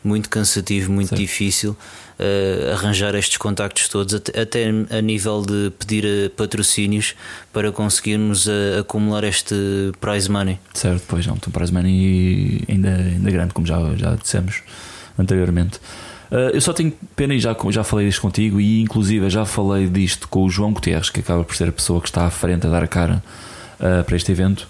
muito 0.03 0.29
cansativo, 0.29 0.91
muito 0.91 1.09
certo. 1.09 1.21
difícil 1.21 1.77
uh, 2.19 2.73
arranjar 2.73 3.15
estes 3.15 3.37
contactos 3.37 3.87
todos, 3.87 4.13
até, 4.13 4.41
até, 4.41 4.69
a 4.89 5.01
nível 5.01 5.41
de 5.41 5.71
pedir 5.77 6.05
eh, 6.05 6.29
patrocínios 6.29 7.15
para 7.51 7.71
conseguirmos 7.71 8.47
uh, 8.47 8.79
acumular 8.79 9.23
este 9.23 9.55
prize 9.99 10.29
money. 10.29 10.59
Certo, 10.73 11.03
pois 11.07 11.25
não, 11.25 11.35
um 11.35 11.51
prize 11.51 11.73
money 11.73 12.63
ainda, 12.67 12.89
ainda 12.89 13.31
grande, 13.31 13.53
como 13.53 13.65
já, 13.65 13.79
já 13.95 14.15
dissemos 14.15 14.61
anteriormente. 15.17 15.79
Uh, 16.31 16.51
eu 16.53 16.61
só 16.61 16.73
tenho 16.73 16.93
pena 17.15 17.33
e 17.33 17.39
já, 17.39 17.55
já 17.69 17.83
falei 17.83 18.07
disto 18.07 18.21
contigo 18.21 18.59
e 18.59 18.81
inclusive 18.81 19.29
já 19.29 19.45
falei 19.45 19.87
disto 19.87 20.27
com 20.27 20.43
o 20.43 20.49
João 20.49 20.73
Gutierrez, 20.73 21.09
que 21.09 21.19
acaba 21.19 21.43
por 21.43 21.55
ser 21.55 21.69
a 21.69 21.71
pessoa 21.71 22.01
que 22.01 22.07
está 22.07 22.25
à 22.25 22.29
frente 22.29 22.65
a 22.65 22.69
dar 22.69 22.83
a 22.83 22.87
cara 22.87 23.23
para 23.77 24.15
este 24.15 24.31
evento. 24.31 24.67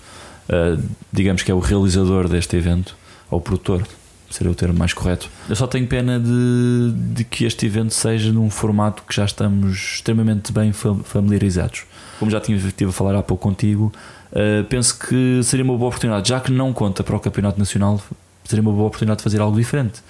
Digamos 1.14 1.44
que 1.44 1.52
é 1.52 1.54
o 1.54 1.60
realizador 1.60 2.28
deste 2.28 2.58
evento, 2.58 2.96
ou 3.30 3.38
o 3.38 3.42
produtor, 3.42 3.84
seria 4.30 4.52
o 4.52 4.56
termo 4.56 4.78
mais 4.78 4.94
correto. 4.94 5.30
Eu 5.50 5.56
só 5.56 5.68
tenho 5.68 5.88
pena 5.88 6.20
de, 6.20 6.92
de 7.14 7.24
que 7.24 7.46
este 7.46 7.66
evento 7.66 7.94
seja 7.94 8.32
num 8.32 8.50
formato 8.50 9.04
que 9.08 9.16
já 9.16 9.26
estamos 9.26 9.76
extremamente 9.76 10.52
bem 10.52 10.72
familiarizados. 10.74 11.84
Como 12.20 12.32
já 12.32 12.40
tive, 12.40 12.72
tive 12.72 12.90
a 12.90 12.94
falar 12.94 13.16
há 13.16 13.24
pouco 13.24 13.44
contigo, 13.44 13.92
uh, 14.32 14.64
penso 14.66 14.98
que 14.98 15.42
seria 15.44 15.64
uma 15.64 15.78
boa 15.78 15.90
oportunidade, 15.90 16.30
já 16.30 16.40
que 16.40 16.52
não 16.52 16.74
conta 16.74 17.04
para 17.04 17.16
o 17.16 17.20
Campeonato 17.20 17.60
Nacional, 17.60 18.02
seria 18.44 18.62
uma 18.62 18.72
boa 18.72 18.88
oportunidade 18.88 19.18
de 19.18 19.24
fazer 19.24 19.42
algo 19.42 19.58
diferente. 19.58 20.02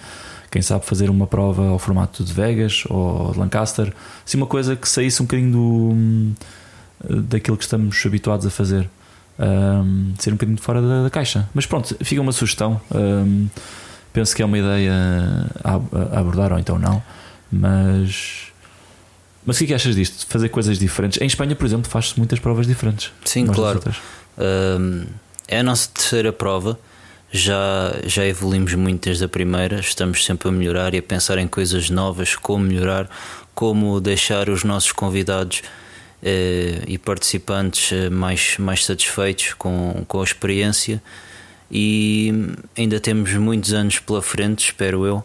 Quem 0.52 0.62
sabe 0.62 0.86
fazer 0.86 1.10
uma 1.10 1.28
prova 1.28 1.68
ao 1.70 1.80
formato 1.80 2.24
de 2.24 2.32
Vegas 2.32 2.84
ou 2.90 3.32
de 3.34 3.40
Lancaster, 3.40 3.94
assim 4.26 4.38
uma 4.38 4.48
coisa 4.48 4.76
que 4.76 4.88
saísse 4.88 5.22
um 5.22 5.26
bocadinho 5.26 5.52
do, 5.52 7.22
daquilo 7.24 7.58
que 7.58 7.64
estamos 7.64 8.02
habituados 8.06 8.46
a 8.46 8.50
fazer. 8.50 8.90
Um, 9.38 10.14
ser 10.18 10.30
um 10.30 10.34
bocadinho 10.34 10.58
fora 10.58 10.82
da, 10.82 11.04
da, 11.04 11.10
caixa. 11.10 11.50
Mas 11.54 11.66
pronto, 11.66 11.96
fica 12.04 12.22
uma 12.22 12.32
sugestão. 12.32 12.80
Um, 12.94 13.48
penso 14.16 14.34
que 14.34 14.42
é 14.42 14.46
uma 14.46 14.58
ideia 14.58 14.94
a, 15.62 15.74
a 15.74 16.20
abordar, 16.20 16.54
ou 16.54 16.58
então 16.58 16.80
não. 16.80 17.04
Mas. 17.52 18.46
Mas 19.46 19.58
o 19.58 19.60
que, 19.60 19.66
é 19.66 19.68
que 19.68 19.74
achas 19.76 19.96
disto? 19.96 20.26
Fazer 20.28 20.50
coisas 20.50 20.80
diferentes? 20.80 21.22
Em 21.22 21.28
Espanha, 21.28 21.56
por 21.56 21.66
exemplo, 21.66 21.92
faz-se 21.92 22.18
muitas 22.18 22.40
provas 22.40 22.66
diferentes. 22.66 23.12
Sim, 23.26 23.46
claro. 23.46 23.84
Um, 24.38 25.06
é 25.48 25.60
a 25.60 25.64
nossa 25.64 25.90
terceira 25.94 26.34
prova. 26.34 26.80
Já, 27.32 27.94
já 28.06 28.26
evoluímos 28.26 28.74
muito 28.76 29.04
desde 29.04 29.26
a 29.26 29.28
primeira. 29.28 29.80
Estamos 29.80 30.24
sempre 30.24 30.48
a 30.48 30.52
melhorar 30.52 30.94
e 30.94 30.98
a 30.98 31.04
pensar 31.04 31.38
em 31.38 31.48
coisas 31.48 31.90
novas, 31.90 32.36
como 32.36 32.64
melhorar, 32.64 33.10
como 33.54 34.00
deixar 34.00 34.50
os 34.50 34.64
nossos 34.64 34.94
convidados 34.94 35.62
eh, 36.24 36.82
e 36.88 36.98
participantes 36.98 37.92
eh, 37.92 38.10
mais, 38.10 38.58
mais 38.58 38.86
satisfeitos 38.86 39.54
com, 39.54 40.06
com 40.08 40.22
a 40.22 40.24
experiência 40.24 41.02
e 41.72 42.34
ainda 42.78 43.00
temos 43.00 43.34
muitos 43.34 43.74
anos 43.74 44.00
pela 44.00 44.22
frente, 44.22 44.66
espero 44.66 45.06
eu, 45.06 45.24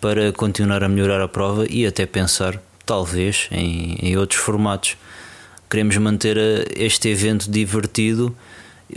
para 0.00 0.32
continuar 0.32 0.82
a 0.82 0.88
melhorar 0.88 1.20
a 1.22 1.28
prova 1.28 1.66
e 1.68 1.86
até 1.86 2.06
pensar, 2.06 2.60
talvez, 2.84 3.48
em, 3.50 3.96
em 4.02 4.16
outros 4.16 4.40
formatos. 4.40 4.96
Queremos 5.68 5.96
manter 5.96 6.36
eh, 6.36 6.64
este 6.76 7.08
evento 7.08 7.50
divertido, 7.50 8.34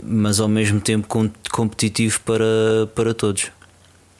mas 0.04 0.38
ao 0.38 0.48
mesmo 0.48 0.80
tempo 0.80 1.08
competitivo 1.50 2.20
para, 2.20 2.44
para 2.94 3.14
todos. 3.14 3.50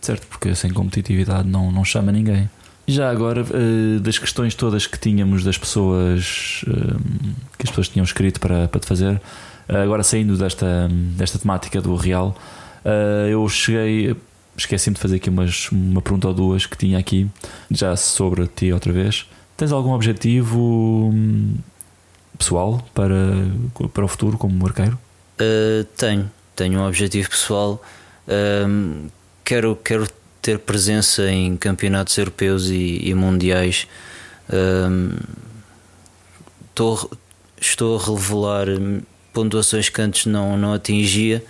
Certo, 0.00 0.26
porque 0.28 0.54
sem 0.54 0.70
competitividade 0.70 1.48
não, 1.48 1.70
não 1.70 1.84
chama 1.84 2.10
ninguém. 2.10 2.48
Já 2.86 3.10
agora, 3.10 3.42
eh, 3.42 3.98
das 4.00 4.18
questões 4.18 4.54
todas 4.54 4.86
que 4.86 4.98
tínhamos 4.98 5.44
das 5.44 5.58
pessoas 5.58 6.64
eh, 6.66 6.96
que 7.58 7.64
as 7.64 7.68
pessoas 7.68 7.88
tinham 7.88 8.04
escrito 8.04 8.40
para, 8.40 8.66
para 8.66 8.80
te 8.80 8.86
fazer, 8.86 9.20
agora 9.68 10.02
saindo 10.02 10.36
desta, 10.38 10.88
desta 10.90 11.38
temática 11.38 11.82
do 11.82 11.94
Real, 11.96 12.34
eu 13.30 13.48
cheguei. 13.48 14.16
Esqueci-me 14.56 14.94
de 14.94 15.00
fazer 15.00 15.16
aqui 15.16 15.30
umas, 15.30 15.70
uma 15.70 16.02
pergunta 16.02 16.26
ou 16.28 16.34
duas 16.34 16.66
que 16.66 16.76
tinha 16.76 16.98
aqui, 16.98 17.28
já 17.70 17.94
sobre 17.96 18.46
ti 18.48 18.72
outra 18.72 18.92
vez. 18.92 19.24
Tens 19.56 19.70
algum 19.70 19.92
objetivo 19.92 21.10
hum, 21.12 21.56
pessoal 22.38 22.84
para, 22.94 23.14
para 23.92 24.04
o 24.04 24.08
futuro 24.08 24.38
como 24.38 24.64
arqueiro? 24.66 24.98
Uh, 25.40 25.84
tenho, 25.96 26.30
tenho 26.54 26.80
um 26.80 26.86
objetivo 26.86 27.28
pessoal. 27.28 27.82
Uh, 28.26 29.10
quero, 29.44 29.76
quero 29.76 30.08
ter 30.40 30.58
presença 30.60 31.28
em 31.28 31.56
campeonatos 31.56 32.16
europeus 32.16 32.68
e, 32.68 33.00
e 33.02 33.14
mundiais. 33.14 33.88
Uh, 34.48 35.18
estou, 36.68 37.10
estou 37.60 37.98
a 37.98 38.02
revelar 38.02 38.66
pontuações 39.32 39.88
que 39.88 40.00
antes 40.00 40.26
não, 40.26 40.56
não 40.56 40.72
atingia 40.72 41.44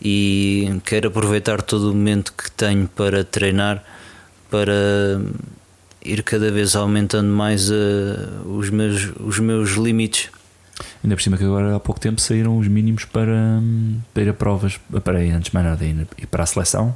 e 0.00 0.80
quero 0.84 1.08
aproveitar 1.08 1.62
todo 1.62 1.90
o 1.90 1.94
momento 1.94 2.32
que 2.32 2.50
tenho 2.50 2.86
para 2.88 3.24
treinar 3.24 3.82
para 4.50 5.20
ir 6.04 6.22
cada 6.22 6.50
vez 6.50 6.76
aumentando 6.76 7.28
mais 7.28 7.70
uh, 7.70 7.74
os, 8.46 8.70
meus, 8.70 9.12
os 9.18 9.38
meus 9.38 9.70
limites. 9.72 10.30
Ainda 11.02 11.16
por 11.16 11.22
cima 11.22 11.36
que 11.36 11.44
agora 11.44 11.76
há 11.76 11.80
pouco 11.80 12.00
tempo 12.00 12.20
saíram 12.20 12.58
os 12.58 12.68
mínimos 12.68 13.04
para, 13.04 13.60
para 14.12 14.22
ir 14.22 14.28
a 14.28 14.34
provas, 14.34 14.78
para 15.02 15.24
ir 15.24 15.30
antes 15.30 15.50
de 15.50 15.54
mais 15.54 15.66
nada, 15.66 15.84
ir 15.84 16.26
para 16.30 16.44
a 16.44 16.46
seleção 16.46 16.94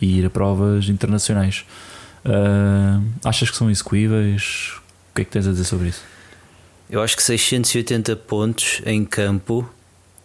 e 0.00 0.18
ir 0.18 0.26
a 0.26 0.30
provas 0.30 0.88
internacionais. 0.88 1.64
Uh, 2.24 3.04
achas 3.24 3.50
que 3.50 3.56
são 3.56 3.70
execuíveis? 3.70 4.72
O 5.10 5.14
que 5.14 5.22
é 5.22 5.24
que 5.24 5.30
tens 5.30 5.46
a 5.46 5.50
dizer 5.50 5.64
sobre 5.64 5.88
isso? 5.88 6.02
Eu 6.90 7.02
acho 7.02 7.16
que 7.16 7.22
680 7.22 8.16
pontos 8.16 8.80
em 8.86 9.04
campo 9.04 9.68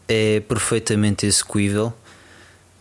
é 0.08 0.40
perfeitamente 0.40 1.26
execuível. 1.26 1.94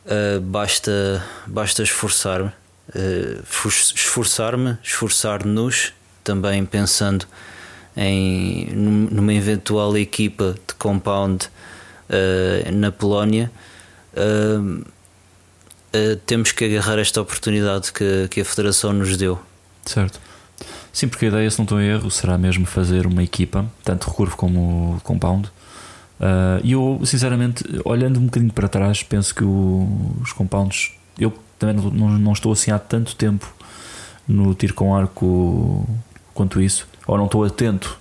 Uh, 0.05 0.41
basta, 0.41 1.25
basta 1.47 1.83
esforçar-me 1.83 2.51
uh, 2.95 3.43
esforçar-me, 3.69 4.79
esforçar-nos, 4.83 5.93
também 6.25 6.65
pensando 6.65 7.27
em 7.97 8.67
numa 8.73 9.35
eventual 9.35 9.97
equipa 9.97 10.55
de 10.67 10.75
compound 10.75 11.47
uh, 11.47 12.73
na 12.73 12.91
Polónia. 12.91 13.51
Temos 16.27 16.53
que 16.53 16.65
agarrar 16.65 16.99
esta 16.99 17.21
oportunidade 17.21 17.93
que, 17.93 18.27
que 18.31 18.41
a 18.41 18.45
Federação 18.45 18.93
nos 18.93 19.17
deu. 19.17 19.39
Certo. 19.85 20.19
Sim, 20.93 21.09
porque 21.09 21.27
a 21.27 21.29
ideia, 21.29 21.51
se 21.51 21.59
não 21.59 21.65
estou 21.65 21.81
em 21.81 21.87
erro, 21.87 22.11
será 22.11 22.39
mesmo 22.39 22.65
fazer 22.67 23.07
uma 23.07 23.23
equipa, 23.23 23.67
tanto 23.85 24.09
recurvo 24.09 24.37
como 24.37 25.01
compound. 25.03 25.51
E 26.63 26.73
eu, 26.73 27.01
sinceramente, 27.05 27.65
olhando 27.85 28.21
um 28.21 28.27
bocadinho 28.27 28.53
para 28.53 28.69
trás, 28.69 29.03
penso 29.03 29.35
que 29.35 29.43
o, 29.43 30.15
os 30.21 30.33
compounds, 30.33 30.93
eu 31.19 31.33
também 31.59 31.75
não, 31.77 31.91
não, 31.91 32.19
não, 32.19 32.33
estou 32.33 32.53
assim 32.53 32.71
há 32.71 32.79
tanto 32.79 33.17
tempo 33.17 33.53
no 34.27 34.55
tiro 34.55 34.75
com 34.75 34.95
arco 34.95 35.87
quanto 36.35 36.61
isso, 36.61 36.87
ou 37.07 37.17
não 37.17 37.27
estou 37.27 37.45
atento 37.45 37.99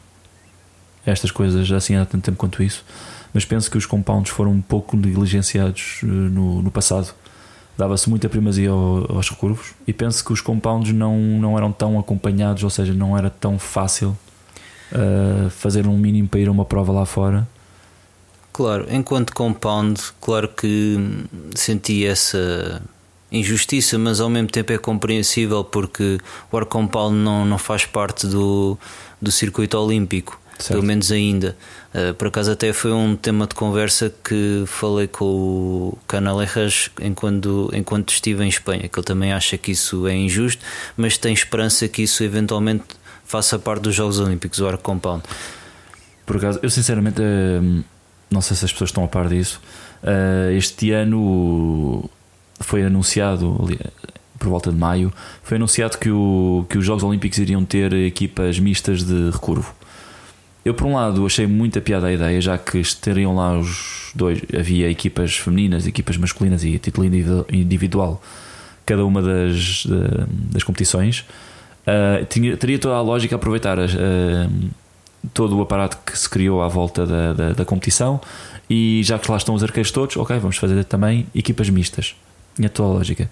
a 1.05 1.11
estas 1.11 1.31
coisas 1.31 1.71
assim 1.71 1.95
há 1.95 2.05
tanto 2.05 2.23
tempo 2.23 2.37
quanto 2.37 2.61
isso, 2.61 2.85
mas 3.33 3.45
penso 3.45 3.69
que 3.71 3.77
os 3.77 3.85
compounds 3.85 4.31
foram 4.31 4.51
um 4.51 4.61
pouco 4.61 4.95
negligenciados 4.97 6.01
eh, 6.03 6.05
no, 6.05 6.61
no 6.61 6.71
passado. 6.71 7.13
Dava-se 7.77 8.09
muita 8.09 8.27
primazia 8.29 8.69
aos 8.69 9.29
recurvos 9.29 9.73
e 9.87 9.93
penso 9.93 10.23
que 10.23 10.33
os 10.33 10.41
compounds 10.41 10.93
não, 10.93 11.17
não 11.17 11.57
eram 11.57 11.71
tão 11.71 11.97
acompanhados, 11.97 12.63
ou 12.63 12.69
seja, 12.69 12.93
não 12.93 13.17
era 13.17 13.29
tão 13.29 13.57
fácil 13.57 14.15
uh, 14.91 15.49
fazer 15.49 15.87
um 15.87 15.97
mínimo 15.97 16.27
para 16.27 16.41
ir 16.41 16.47
a 16.47 16.51
uma 16.51 16.65
prova 16.65 16.91
lá 16.91 17.05
fora. 17.05 17.47
Claro, 18.53 18.85
enquanto 18.89 19.33
compound, 19.33 20.01
claro 20.19 20.49
que 20.49 20.97
senti 21.55 22.05
essa 22.05 22.81
injustiça, 23.31 23.97
mas 23.97 24.19
ao 24.19 24.29
mesmo 24.29 24.49
tempo 24.49 24.73
é 24.73 24.77
compreensível 24.77 25.63
porque 25.63 26.17
o 26.51 26.57
Arcompal 26.57 27.11
não, 27.11 27.45
não 27.45 27.57
faz 27.57 27.85
parte 27.85 28.27
do, 28.27 28.77
do 29.21 29.31
circuito 29.31 29.77
olímpico, 29.77 30.37
certo. 30.57 30.71
pelo 30.71 30.83
menos 30.83 31.11
ainda. 31.11 31.55
Uh, 31.93 32.13
por 32.13 32.27
acaso, 32.27 32.51
até 32.51 32.73
foi 32.73 32.91
um 32.91 33.15
tema 33.15 33.47
de 33.47 33.55
conversa 33.55 34.13
que 34.23 34.65
falei 34.67 35.07
com 35.07 35.25
o 35.25 35.97
Canalejas 36.05 36.91
enquanto, 37.01 37.69
enquanto 37.73 38.09
estive 38.09 38.43
em 38.43 38.49
Espanha, 38.49 38.89
que 38.89 38.99
ele 38.99 39.05
também 39.05 39.31
acha 39.31 39.57
que 39.57 39.71
isso 39.71 40.07
é 40.07 40.15
injusto, 40.15 40.61
mas 40.97 41.17
tem 41.17 41.33
esperança 41.33 41.87
que 41.87 42.01
isso 42.01 42.21
eventualmente 42.21 42.83
faça 43.23 43.57
parte 43.57 43.83
dos 43.83 43.95
Jogos 43.95 44.19
Olímpicos, 44.19 44.59
o 44.59 44.67
Arcompal. 44.67 45.23
Por 46.25 46.35
acaso, 46.35 46.59
eu 46.61 46.69
sinceramente 46.69 47.21
eh, 47.21 47.81
não 48.31 48.41
sei 48.41 48.55
se 48.55 48.65
as 48.65 48.71
pessoas 48.71 48.89
estão 48.89 49.03
a 49.03 49.07
par 49.07 49.27
disso. 49.27 49.61
Uh, 50.01 50.51
este 50.53 50.91
ano 50.91 52.09
foi 52.59 52.83
anunciado 52.83 53.67
por 54.39 54.47
volta 54.49 54.71
de 54.71 54.77
maio, 54.77 55.13
foi 55.43 55.57
anunciado 55.57 55.97
que, 55.97 56.09
o, 56.09 56.65
que 56.67 56.77
os 56.77 56.85
Jogos 56.85 57.03
Olímpicos 57.03 57.37
iriam 57.37 57.63
ter 57.63 57.93
equipas 57.93 58.57
mistas 58.57 59.03
de 59.03 59.29
recurvo. 59.29 59.75
Eu, 60.63 60.73
por 60.73 60.87
um 60.87 60.95
lado, 60.95 61.25
achei 61.25 61.45
muita 61.47 61.81
piada 61.81 62.07
a 62.07 62.13
ideia, 62.13 62.39
já 62.39 62.57
que 62.57 62.77
estariam 62.79 63.35
lá 63.35 63.57
os 63.57 64.11
dois. 64.13 64.41
Havia 64.57 64.89
equipas 64.89 65.35
femininas, 65.35 65.87
equipas 65.87 66.17
masculinas 66.17 66.63
e 66.63 66.77
título 66.77 67.07
individual, 67.51 68.21
cada 68.85 69.03
uma 69.03 69.21
das, 69.21 69.87
das 70.51 70.63
competições. 70.63 71.25
Uh, 71.81 72.23
tinha, 72.29 72.55
teria 72.57 72.77
toda 72.77 72.93
a 72.93 73.01
lógica 73.01 73.35
aproveitar 73.35 73.79
uh, 73.79 74.69
todo 75.33 75.57
o 75.57 75.61
aparato 75.61 75.97
que 76.05 76.17
se 76.17 76.29
criou 76.29 76.61
à 76.61 76.67
volta 76.67 77.05
da, 77.05 77.33
da, 77.33 77.53
da 77.53 77.65
competição 77.65 78.19
e 78.69 79.01
já 79.03 79.19
que 79.19 79.29
lá 79.29 79.37
estão 79.37 79.53
os 79.53 79.63
arqueiros 79.63 79.91
todos, 79.91 80.17
ok, 80.17 80.37
vamos 80.39 80.57
fazer 80.57 80.83
também 80.85 81.27
equipas 81.33 81.69
mistas 81.69 82.15
tinha 82.55 82.69
toda 82.69 82.89
a 82.89 82.91
lógica. 82.93 83.29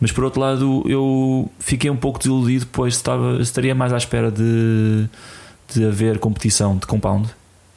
Mas 0.00 0.12
por 0.12 0.24
outro 0.24 0.40
lado, 0.40 0.82
eu 0.86 1.50
fiquei 1.58 1.90
um 1.90 1.96
pouco 1.96 2.18
desiludido, 2.18 2.66
pois 2.72 2.94
estava, 2.94 3.40
estaria 3.40 3.74
mais 3.74 3.92
à 3.92 3.96
espera 3.96 4.30
de, 4.30 5.06
de 5.72 5.84
haver 5.86 6.18
competição 6.18 6.76
de 6.76 6.86
compound. 6.86 7.28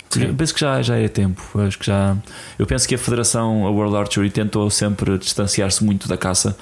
Sim. 0.10 0.34
Penso 0.34 0.54
que 0.54 0.60
já, 0.60 0.82
já 0.82 0.97
é 0.97 1.08
tempo. 1.08 1.41
Acho 1.60 1.78
que 1.78 1.86
já, 1.86 2.15
eu 2.58 2.65
penso 2.65 2.88
que 2.88 2.95
a 2.95 2.97
Federação, 2.97 3.65
a 3.65 3.69
World 3.69 3.95
Archery, 3.95 4.30
tentou 4.30 4.69
sempre 4.69 5.17
distanciar-se 5.17 5.84
muito 5.84 6.08
da 6.08 6.17
caça 6.17 6.58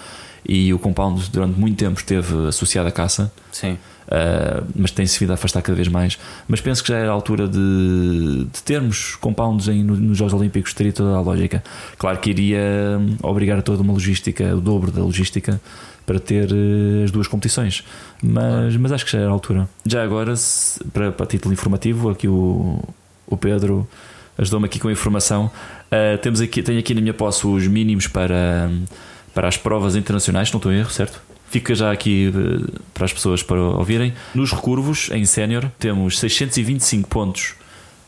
e 0.48 0.74
o 0.74 0.80
compound 0.80 1.30
durante 1.32 1.60
muito 1.60 1.78
tempo 1.78 2.00
esteve 2.00 2.48
associado 2.48 2.88
à 2.88 2.92
caça. 2.92 3.32
Sim. 3.52 3.78
Uh, 4.04 4.66
mas 4.76 4.92
tem-se 4.92 5.18
vindo 5.20 5.32
a 5.32 5.36
afastar 5.36 5.62
cada 5.62 5.76
vez 5.76 5.88
mais. 5.88 6.20
Mas 6.48 6.60
penso 6.62 6.84
que 6.84 6.90
já 6.90 6.98
era 6.98 7.10
a 7.10 7.14
altura 7.14 7.48
de, 7.48 8.48
de 8.52 8.64
termos 8.64 9.16
compounds 9.16 9.68
em, 9.68 9.84
nos 9.84 10.18
Jogos 10.18 10.34
Olímpicos, 10.34 10.74
teria 10.74 10.92
toda 10.92 11.16
a 11.16 11.22
lógica. 11.22 11.64
Claro 11.98 12.20
que 12.20 12.30
iria 12.30 12.98
hum, 13.00 13.16
obrigar 13.24 13.60
a 13.60 13.62
toda 13.62 13.82
uma 13.82 13.94
logística, 13.94 14.56
o 14.56 14.60
dobro 14.60 14.92
da 14.92 15.02
logística, 15.02 15.60
para 16.06 16.20
ter 16.20 16.52
uh, 16.52 17.04
as 17.06 17.12
duas 17.12 17.28
competições. 17.28 17.84
Mas, 18.22 18.76
mas 18.76 18.92
acho 18.92 19.06
que 19.06 19.12
já 19.12 19.20
era 19.20 19.30
a 19.30 19.32
altura. 19.32 19.70
Já 19.86 20.04
agora, 20.04 20.36
se, 20.36 20.84
para, 20.86 21.12
para 21.12 21.26
título 21.26 21.54
informativo, 21.54 22.10
aqui 22.10 22.28
o, 22.28 22.84
o 23.26 23.38
Pedro 23.38 23.88
ajudou-me 24.38 24.66
aqui 24.66 24.80
com 24.80 24.90
a 24.90 24.92
informação. 24.92 25.50
Uh, 25.88 26.18
temos 26.18 26.42
aqui, 26.42 26.62
tenho 26.62 26.80
aqui 26.80 26.94
na 26.94 27.02
minha 27.02 27.14
posse 27.14 27.48
os 27.48 27.68
mínimos 27.68 28.08
para, 28.08 28.70
para 29.34 29.48
as 29.48 29.58
provas 29.58 29.96
internacionais, 29.96 30.52
não 30.52 30.58
estou 30.58 30.72
em 30.72 30.78
erro, 30.78 30.91
certo? 30.91 31.22
Fica 31.50 31.76
já 31.76 31.91
aqui 31.91 32.32
eh, 32.34 32.80
para 32.93 33.06
as 33.06 33.13
pessoas 33.13 33.43
para 33.43 33.62
ouvirem. 33.62 34.13
Nos 34.34 34.52
recurvos, 34.52 35.10
em 35.12 35.26
sénior, 35.26 35.69
temos 35.78 36.19
625 36.19 37.08
pontos. 37.08 37.56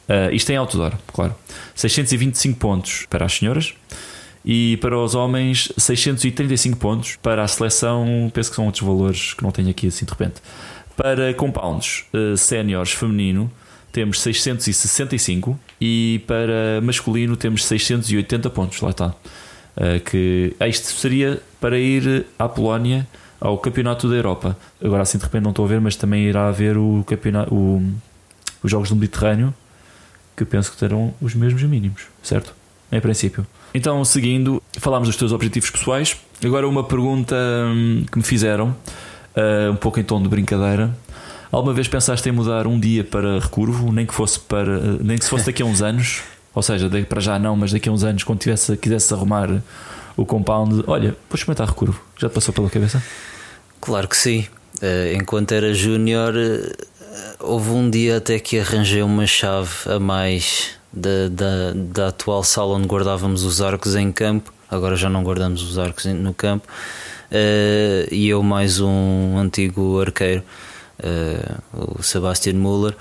Uh, 0.07 0.33
isto 0.33 0.51
em 0.51 0.55
outdoor, 0.55 0.93
claro. 1.11 1.35
625 1.73 2.59
pontos 2.59 3.07
para 3.09 3.25
as 3.25 3.33
senhoras 3.33 3.73
e 4.43 4.77
para 4.77 4.97
os 4.97 5.15
homens 5.15 5.71
635 5.77 6.77
pontos. 6.77 7.17
Para 7.21 7.43
a 7.43 7.47
seleção, 7.47 8.31
penso 8.33 8.49
que 8.49 8.55
são 8.55 8.65
outros 8.65 8.83
valores 8.83 9.33
que 9.33 9.43
não 9.43 9.51
tenho 9.51 9.69
aqui 9.69 9.87
assim 9.87 10.05
de 10.05 10.11
repente. 10.11 10.35
Para 10.95 11.33
compounds 11.33 12.05
uh, 12.13 12.37
séniores 12.37 12.91
feminino, 12.91 13.51
temos 13.91 14.21
665 14.21 15.59
e 15.79 16.21
para 16.27 16.81
masculino 16.81 17.35
temos 17.35 17.65
680 17.65 18.49
pontos. 18.49 18.81
Lá 18.81 18.91
está. 18.91 19.13
Uh, 19.75 19.99
que 19.99 20.55
isto 20.67 20.87
seria 20.93 21.41
para 21.59 21.77
ir 21.77 22.25
à 22.39 22.47
Polónia 22.47 23.05
ao 23.39 23.57
Campeonato 23.57 24.09
da 24.09 24.15
Europa. 24.15 24.57
Agora 24.83 25.03
assim 25.03 25.17
de 25.17 25.23
repente 25.23 25.43
não 25.43 25.51
estou 25.51 25.65
a 25.65 25.67
ver, 25.67 25.81
mas 25.81 25.95
também 25.95 26.23
irá 26.23 26.47
haver 26.47 26.77
o 26.77 27.03
campeonato, 27.05 27.53
o, 27.53 27.83
os 28.63 28.71
Jogos 28.71 28.89
do 28.89 28.95
Mediterrâneo, 28.95 29.53
que 30.35 30.45
penso 30.45 30.71
que 30.71 30.77
terão 30.77 31.13
os 31.21 31.35
mesmos 31.35 31.61
mínimos, 31.63 32.03
certo? 32.23 32.53
Em 32.91 32.99
princípio. 32.99 33.45
Então, 33.73 34.03
seguindo, 34.05 34.61
falámos 34.79 35.07
dos 35.07 35.17
teus 35.17 35.31
objetivos 35.31 35.69
pessoais. 35.69 36.17
Agora 36.43 36.67
uma 36.67 36.83
pergunta 36.83 37.35
hum, 37.35 38.05
que 38.09 38.17
me 38.17 38.23
fizeram, 38.23 38.75
uh, 39.35 39.71
um 39.71 39.75
pouco 39.75 39.99
em 39.99 40.03
tom 40.03 40.21
de 40.21 40.29
brincadeira. 40.29 40.95
Alguma 41.51 41.73
vez 41.73 41.87
pensaste 41.87 42.27
em 42.27 42.31
mudar 42.31 42.67
um 42.67 42.79
dia 42.79 43.03
para 43.03 43.39
recurvo, 43.39 43.91
nem 43.91 44.05
que 44.05 44.13
fosse 44.13 44.39
para 44.39 44.79
nem 45.01 45.17
que 45.17 45.25
fosse 45.25 45.45
daqui 45.45 45.61
a 45.61 45.65
uns 45.65 45.81
anos? 45.83 46.21
Ou 46.55 46.63
seja, 46.63 46.89
para 47.07 47.19
já 47.19 47.37
não, 47.37 47.55
mas 47.55 47.71
daqui 47.71 47.89
a 47.89 47.91
uns 47.91 48.03
anos, 48.03 48.23
quando 48.23 48.39
tivesse, 48.39 48.75
quisesse 48.77 49.13
arrumar 49.13 49.61
o 50.15 50.25
compound, 50.25 50.83
olha, 50.87 51.09
vou 51.29 51.35
experimentar 51.35 51.67
recurvo. 51.67 52.01
Já 52.17 52.29
te 52.29 52.33
passou 52.33 52.53
pela 52.53 52.69
cabeça? 52.69 53.03
Claro 53.81 54.07
que 54.07 54.15
sim. 54.15 54.47
Eh, 54.81 55.13
enquanto 55.19 55.51
era 55.51 55.73
júnior, 55.73 56.33
eh, 56.35 56.71
houve 57.39 57.71
um 57.71 57.89
dia 57.89 58.17
até 58.17 58.39
que 58.39 58.59
arranjei 58.59 59.03
uma 59.03 59.27
chave 59.27 59.69
a 59.85 59.99
mais 59.99 60.71
da, 60.91 61.27
da, 61.29 61.73
da 61.75 62.07
atual 62.07 62.43
sala 62.43 62.75
onde 62.75 62.87
guardávamos 62.87 63.43
os 63.43 63.61
arcos 63.61 63.95
em 63.95 64.11
campo. 64.11 64.53
Agora 64.71 64.95
já 64.95 65.09
não 65.09 65.23
guardamos 65.23 65.61
os 65.61 65.77
arcos 65.77 66.05
no 66.05 66.33
campo. 66.33 66.67
Uh, 67.31 68.07
e 68.11 68.29
eu, 68.29 68.41
mais 68.41 68.79
um 68.79 69.37
antigo 69.37 69.99
arqueiro, 69.99 70.43
uh, 70.99 71.97
o 71.97 72.03
Sebastian 72.03 72.53
Müller. 72.53 72.95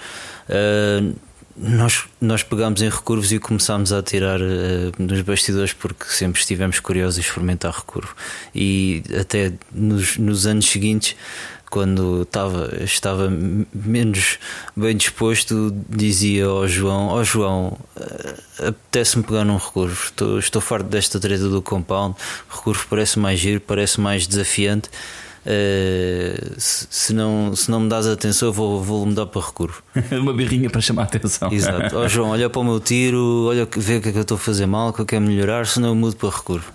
Uh, 0.48 1.14
nós, 1.56 2.04
nós 2.20 2.42
pegámos 2.42 2.82
em 2.82 2.88
recurvos 2.88 3.32
e 3.32 3.38
começámos 3.38 3.92
a 3.92 4.02
tirar 4.02 4.40
uh, 4.40 4.92
nos 4.98 5.20
bastidores 5.22 5.72
porque 5.72 6.04
sempre 6.06 6.40
estivemos 6.40 6.80
curiosos 6.80 7.18
em 7.18 7.20
experimentar 7.20 7.72
recurvo. 7.72 8.14
E 8.54 9.02
até 9.18 9.52
nos, 9.72 10.18
nos 10.18 10.46
anos 10.46 10.66
seguintes, 10.66 11.16
quando 11.70 12.22
estava, 12.22 12.72
estava 12.82 13.28
menos 13.72 14.38
bem 14.76 14.96
disposto, 14.96 15.74
dizia 15.88 16.46
ao 16.46 16.66
João: 16.66 17.08
Ó 17.08 17.20
oh, 17.20 17.24
João, 17.24 17.78
uh, 17.96 18.68
apetece-me 18.68 19.22
pegar 19.22 19.44
num 19.44 19.56
recurvo. 19.56 20.04
Estou, 20.04 20.38
estou 20.38 20.60
farto 20.60 20.86
desta 20.86 21.20
treta 21.20 21.48
do 21.48 21.62
compound. 21.62 22.16
Recurvo 22.48 22.86
parece 22.90 23.18
mais 23.18 23.38
giro, 23.38 23.60
parece 23.60 24.00
mais 24.00 24.26
desafiante. 24.26 24.90
Uh, 25.44 26.54
se, 26.58 26.86
se, 26.88 27.12
não, 27.12 27.54
se 27.54 27.70
não 27.70 27.80
me 27.80 27.88
dás 27.88 28.06
atenção, 28.06 28.48
eu 28.48 28.52
vou, 28.52 28.82
vou 28.82 29.04
mudar 29.04 29.26
para 29.26 29.42
recurvo. 29.42 29.82
Uma 30.10 30.32
birrinha 30.32 30.70
para 30.70 30.80
chamar 30.80 31.02
a 31.02 31.04
atenção. 31.04 31.52
Exato. 31.52 31.96
Ó 31.98 32.04
oh, 32.04 32.08
João, 32.08 32.30
olha 32.30 32.48
para 32.48 32.60
o 32.60 32.64
meu 32.64 32.80
tiro, 32.80 33.46
olha, 33.48 33.68
vê 33.76 33.96
o 33.96 34.00
que 34.00 34.08
é 34.08 34.12
que 34.12 34.18
eu 34.18 34.22
estou 34.22 34.36
a 34.36 34.40
fazer 34.40 34.66
mal, 34.66 34.88
o 34.88 34.92
que 34.92 35.00
eu 35.00 35.06
quero 35.06 35.22
melhorar, 35.22 35.66
senão 35.66 35.90
eu 35.90 35.94
mudo 35.94 36.16
para 36.16 36.30
recurvo. 36.30 36.72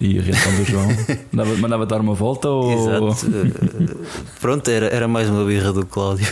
E 0.00 0.18
a 0.18 0.22
reação 0.22 0.54
do 0.56 0.64
João? 0.64 0.88
mandava, 1.32 1.56
mandava 1.56 1.86
dar 1.86 2.00
uma 2.00 2.14
volta 2.14 2.48
ou. 2.48 3.10
Exato. 3.10 3.26
Uh, 3.26 4.06
pronto, 4.40 4.68
era, 4.68 4.86
era 4.86 5.08
mais 5.08 5.28
uma 5.30 5.44
birra 5.44 5.72
do 5.72 5.86
Cláudio. 5.86 6.26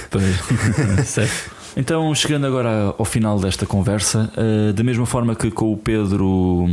certo. 1.07 1.60
Então, 1.77 2.15
chegando 2.15 2.47
agora 2.47 2.95
ao 2.99 3.05
final 3.05 3.39
desta 3.39 3.65
conversa, 3.65 4.31
uh, 4.37 4.73
da 4.73 4.83
mesma 4.83 5.07
forma 5.07 5.35
que 5.35 5.51
com 5.51 5.73
o 5.73 5.77
Pedro 5.77 6.69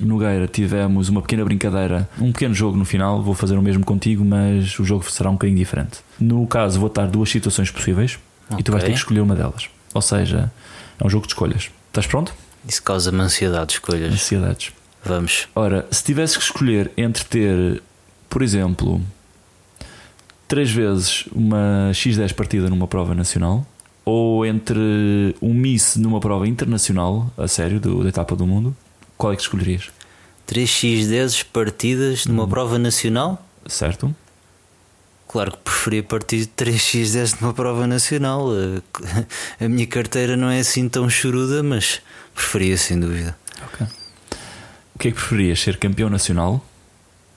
Nogueira 0.00 0.46
tivemos 0.46 1.08
uma 1.08 1.22
pequena 1.22 1.44
brincadeira, 1.44 2.08
um 2.20 2.32
pequeno 2.32 2.54
jogo 2.54 2.76
no 2.76 2.84
final, 2.84 3.22
vou 3.22 3.34
fazer 3.34 3.56
o 3.56 3.62
mesmo 3.62 3.84
contigo, 3.84 4.24
mas 4.24 4.78
o 4.78 4.84
jogo 4.84 5.10
será 5.10 5.30
um 5.30 5.34
bocadinho 5.34 5.58
diferente. 5.58 6.00
No 6.20 6.46
caso, 6.46 6.78
vou 6.78 6.88
dar 6.88 7.06
duas 7.06 7.30
situações 7.30 7.70
possíveis 7.70 8.18
okay. 8.46 8.60
e 8.60 8.62
tu 8.62 8.72
vais 8.72 8.84
ter 8.84 8.90
que 8.90 8.98
escolher 8.98 9.20
uma 9.20 9.34
delas. 9.34 9.68
Ou 9.94 10.02
seja, 10.02 10.52
é 10.98 11.06
um 11.06 11.08
jogo 11.08 11.26
de 11.26 11.32
escolhas. 11.32 11.70
Estás 11.88 12.06
pronto? 12.06 12.34
Isso 12.66 12.82
causa-me 12.82 13.20
ansiedade, 13.20 13.72
escolhas. 13.72 14.12
Ansiedades. 14.12 14.72
Vamos. 15.04 15.48
Ora, 15.54 15.86
se 15.90 16.04
tivesse 16.04 16.38
que 16.38 16.44
escolher 16.44 16.90
entre 16.96 17.24
ter, 17.24 17.82
por 18.30 18.40
exemplo, 18.40 19.00
três 20.46 20.70
vezes 20.70 21.24
uma 21.32 21.90
X10 21.92 22.32
partida 22.34 22.68
numa 22.70 22.86
prova 22.86 23.14
nacional 23.14 23.66
ou 24.04 24.44
entre 24.44 25.34
um 25.40 25.54
Miss 25.54 25.96
numa 25.96 26.20
prova 26.20 26.46
internacional, 26.46 27.32
a 27.36 27.46
sério, 27.46 27.78
do, 27.78 28.02
da 28.02 28.08
etapa 28.08 28.34
do 28.34 28.46
mundo, 28.46 28.76
qual 29.16 29.32
é 29.32 29.36
que 29.36 29.42
escolherias? 29.42 29.90
3x10 30.48 31.46
partidas 31.52 32.26
numa 32.26 32.44
hum. 32.44 32.48
prova 32.48 32.78
nacional? 32.78 33.46
Certo. 33.66 34.14
Claro 35.28 35.52
que 35.52 35.58
preferia 35.58 36.02
partir 36.02 36.46
3x10 36.46 37.40
numa 37.40 37.54
prova 37.54 37.86
nacional. 37.86 38.48
A 39.58 39.68
minha 39.68 39.86
carteira 39.86 40.36
não 40.36 40.50
é 40.50 40.58
assim 40.58 40.88
tão 40.88 41.08
choruda, 41.08 41.62
mas 41.62 42.02
preferia 42.34 42.76
sem 42.76 43.00
dúvida. 43.00 43.36
Ok. 43.64 43.86
O 44.94 44.98
que 44.98 45.08
é 45.08 45.10
que 45.10 45.16
preferias? 45.16 45.60
Ser 45.60 45.78
campeão 45.78 46.10
nacional 46.10 46.62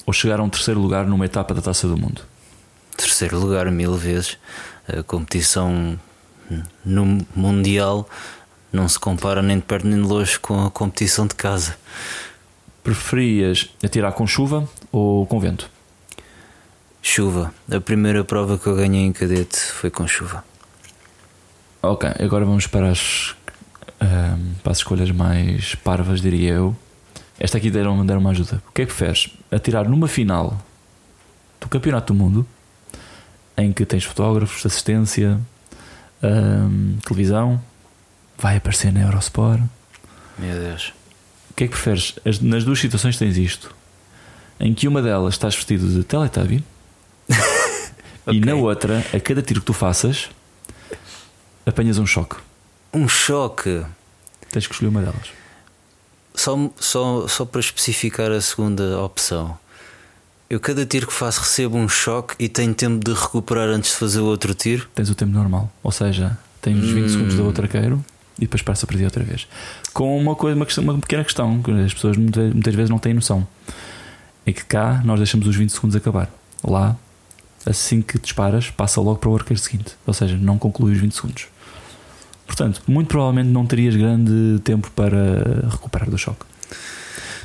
ou 0.06 0.12
chegar 0.12 0.39
a 0.39 0.43
um 0.43 0.49
terceiro 0.49 0.80
lugar 0.80 1.06
numa 1.06 1.25
etapa 1.25 1.54
da 1.54 1.62
taça 1.62 1.88
do 1.88 1.97
mundo? 1.97 2.21
Terceiro 2.97 3.39
lugar, 3.39 3.69
mil 3.71 3.95
vezes. 3.95 4.38
A 4.88 5.01
competição 5.01 5.97
no 6.84 7.25
Mundial 7.36 8.08
não 8.71 8.88
se 8.88 8.99
compara 8.99 9.41
nem 9.41 9.58
de 9.58 9.63
perto 9.63 9.88
nem 9.88 10.01
de 10.01 10.08
longe 10.08 10.39
com 10.39 10.65
a 10.65 10.71
competição 10.71 11.25
de 11.25 11.36
casa. 11.36 11.77
Preferias 12.84 13.69
atirar 13.84 14.12
com 14.12 14.27
chuva 14.27 14.67
ou 14.91 15.25
com 15.25 15.39
vento? 15.39 15.69
Chuva. 17.01 17.53
A 17.71 17.79
primeira 17.79 18.23
prova 18.23 18.58
que 18.58 18.67
eu 18.67 18.75
ganhei 18.75 19.03
em 19.03 19.12
cadete 19.12 19.58
foi 19.58 19.89
com 19.89 20.08
chuva. 20.08 20.43
Ok, 21.81 22.10
agora 22.19 22.45
vamos 22.45 22.67
para 22.67 22.89
as, 22.89 23.36
um, 24.01 24.53
para 24.62 24.71
as 24.71 24.79
escolhas 24.79 25.12
mais 25.12 25.75
parvas, 25.75 26.21
diria 26.21 26.53
eu. 26.53 26.75
Esta 27.39 27.58
aqui 27.58 27.69
deram, 27.69 28.05
deram 28.05 28.21
uma 28.21 28.31
ajuda. 28.31 28.62
O 28.67 28.71
que 28.71 28.81
é 28.81 28.86
que 28.86 28.93
preferes? 28.93 29.29
Atirar 29.51 29.88
numa 29.88 30.08
final 30.08 30.58
do 31.60 31.67
Campeonato 31.67 32.13
do 32.13 32.17
Mundo 32.17 32.45
em 33.58 33.71
que 33.71 33.86
tens 33.86 34.03
fotógrafos, 34.03 34.65
assistência, 34.65 35.39
um, 36.26 36.98
televisão, 37.06 37.62
vai 38.38 38.58
aparecer 38.58 38.92
na 38.92 39.02
Eurosport. 39.02 39.62
Meu 40.38 40.60
Deus. 40.60 40.94
O 41.52 41.54
que 41.56 41.64
é 41.64 41.68
que 41.68 41.74
preferes? 41.74 42.16
As, 42.26 42.40
nas 42.40 42.64
duas 42.64 42.80
situações 42.80 43.18
tens 43.18 43.38
isto: 43.38 43.74
em 44.60 44.74
que 44.74 44.88
uma 44.88 45.02
delas 45.02 45.36
estás 45.36 45.56
vestido 45.56 45.88
de 45.88 46.04
Teletubby 46.04 46.64
okay. 48.26 48.36
e 48.38 48.40
na 48.40 48.56
outra, 48.56 49.06
a 49.14 49.20
cada 49.20 49.42
tiro 49.42 49.62
que 49.62 49.66
tu 49.66 49.74
faças, 49.74 50.30
apanhas 51.66 51.98
um 51.98 52.06
choque. 52.06 52.36
Um 52.94 53.08
choque? 53.08 53.86
Tens 54.50 54.68
que 54.68 54.74
escolher 54.74 54.90
uma 54.90 55.02
delas. 55.02 55.30
Só, 56.34 56.70
só, 56.78 57.28
só 57.28 57.46
para 57.46 57.62
especificar 57.62 58.32
a 58.32 58.42
segunda 58.42 59.02
opção. 59.02 59.58
Eu 60.47 60.60
cada 60.60 60.86
tiro 60.86 61.08
que 61.08 61.13
faço 61.13 61.39
recebo 61.39 61.75
um 61.75 61.89
choque 61.89 62.36
e 62.38 62.47
tenho 62.47 62.73
tempo 62.73 63.03
de 63.03 63.19
recuperar 63.19 63.67
antes 63.67 63.91
de 63.91 63.97
fazer 63.97 64.19
o 64.19 64.25
outro 64.25 64.53
tiro? 64.53 64.88
Tens 64.93 65.10
o 65.10 65.15
tempo 65.15 65.31
normal, 65.31 65.71
ou 65.81 65.91
seja, 65.91 66.38
tens 66.62 66.84
os 66.84 66.91
20 66.91 67.03
hum. 67.03 67.10
segundos 67.10 67.36
do 67.36 67.45
outro 67.45 67.63
arqueiro 67.63 68.05
e 68.38 68.41
depois 68.41 68.62
passa 68.62 68.86
a 68.86 68.88
perder 68.88 69.05
outra 69.05 69.23
vez. 69.23 69.47
Com 69.91 70.15
uma 70.17 70.36
coisa, 70.36 70.55
uma, 70.55 70.65
questão, 70.65 70.84
uma 70.84 70.99
pequena 70.99 71.23
questão 71.23 71.62
que 71.63 71.71
as 71.71 71.93
pessoas 71.93 72.15
muitas, 72.15 72.53
muitas 72.53 72.75
vezes 72.75 72.89
não 72.91 72.99
têm 72.99 73.13
noção. 73.13 73.47
É 74.45 74.53
que 74.53 74.63
cá 74.63 75.01
nós 75.03 75.17
deixamos 75.17 75.47
os 75.47 75.55
20 75.55 75.71
segundos 75.71 75.95
acabar. 75.95 76.29
Lá, 76.63 76.95
assim 77.65 78.01
que 78.01 78.19
disparas, 78.19 78.69
passa 78.69 79.01
logo 79.01 79.17
para 79.17 79.29
o 79.29 79.36
arqueiro 79.36 79.60
seguinte. 79.60 79.95
Ou 80.05 80.13
seja, 80.13 80.38
não 80.38 80.60
conclui 80.60 80.93
os 80.93 80.99
20 80.99 81.12
segundos. 81.13 81.47
Portanto, 82.45 82.84
muito 82.88 83.08
provavelmente 83.08 83.49
não 83.49 83.65
terias 83.65 83.95
grande 83.95 84.60
tempo 84.63 84.91
para 84.91 85.67
recuperar 85.71 86.08
do 86.08 86.17
choque. 86.19 86.45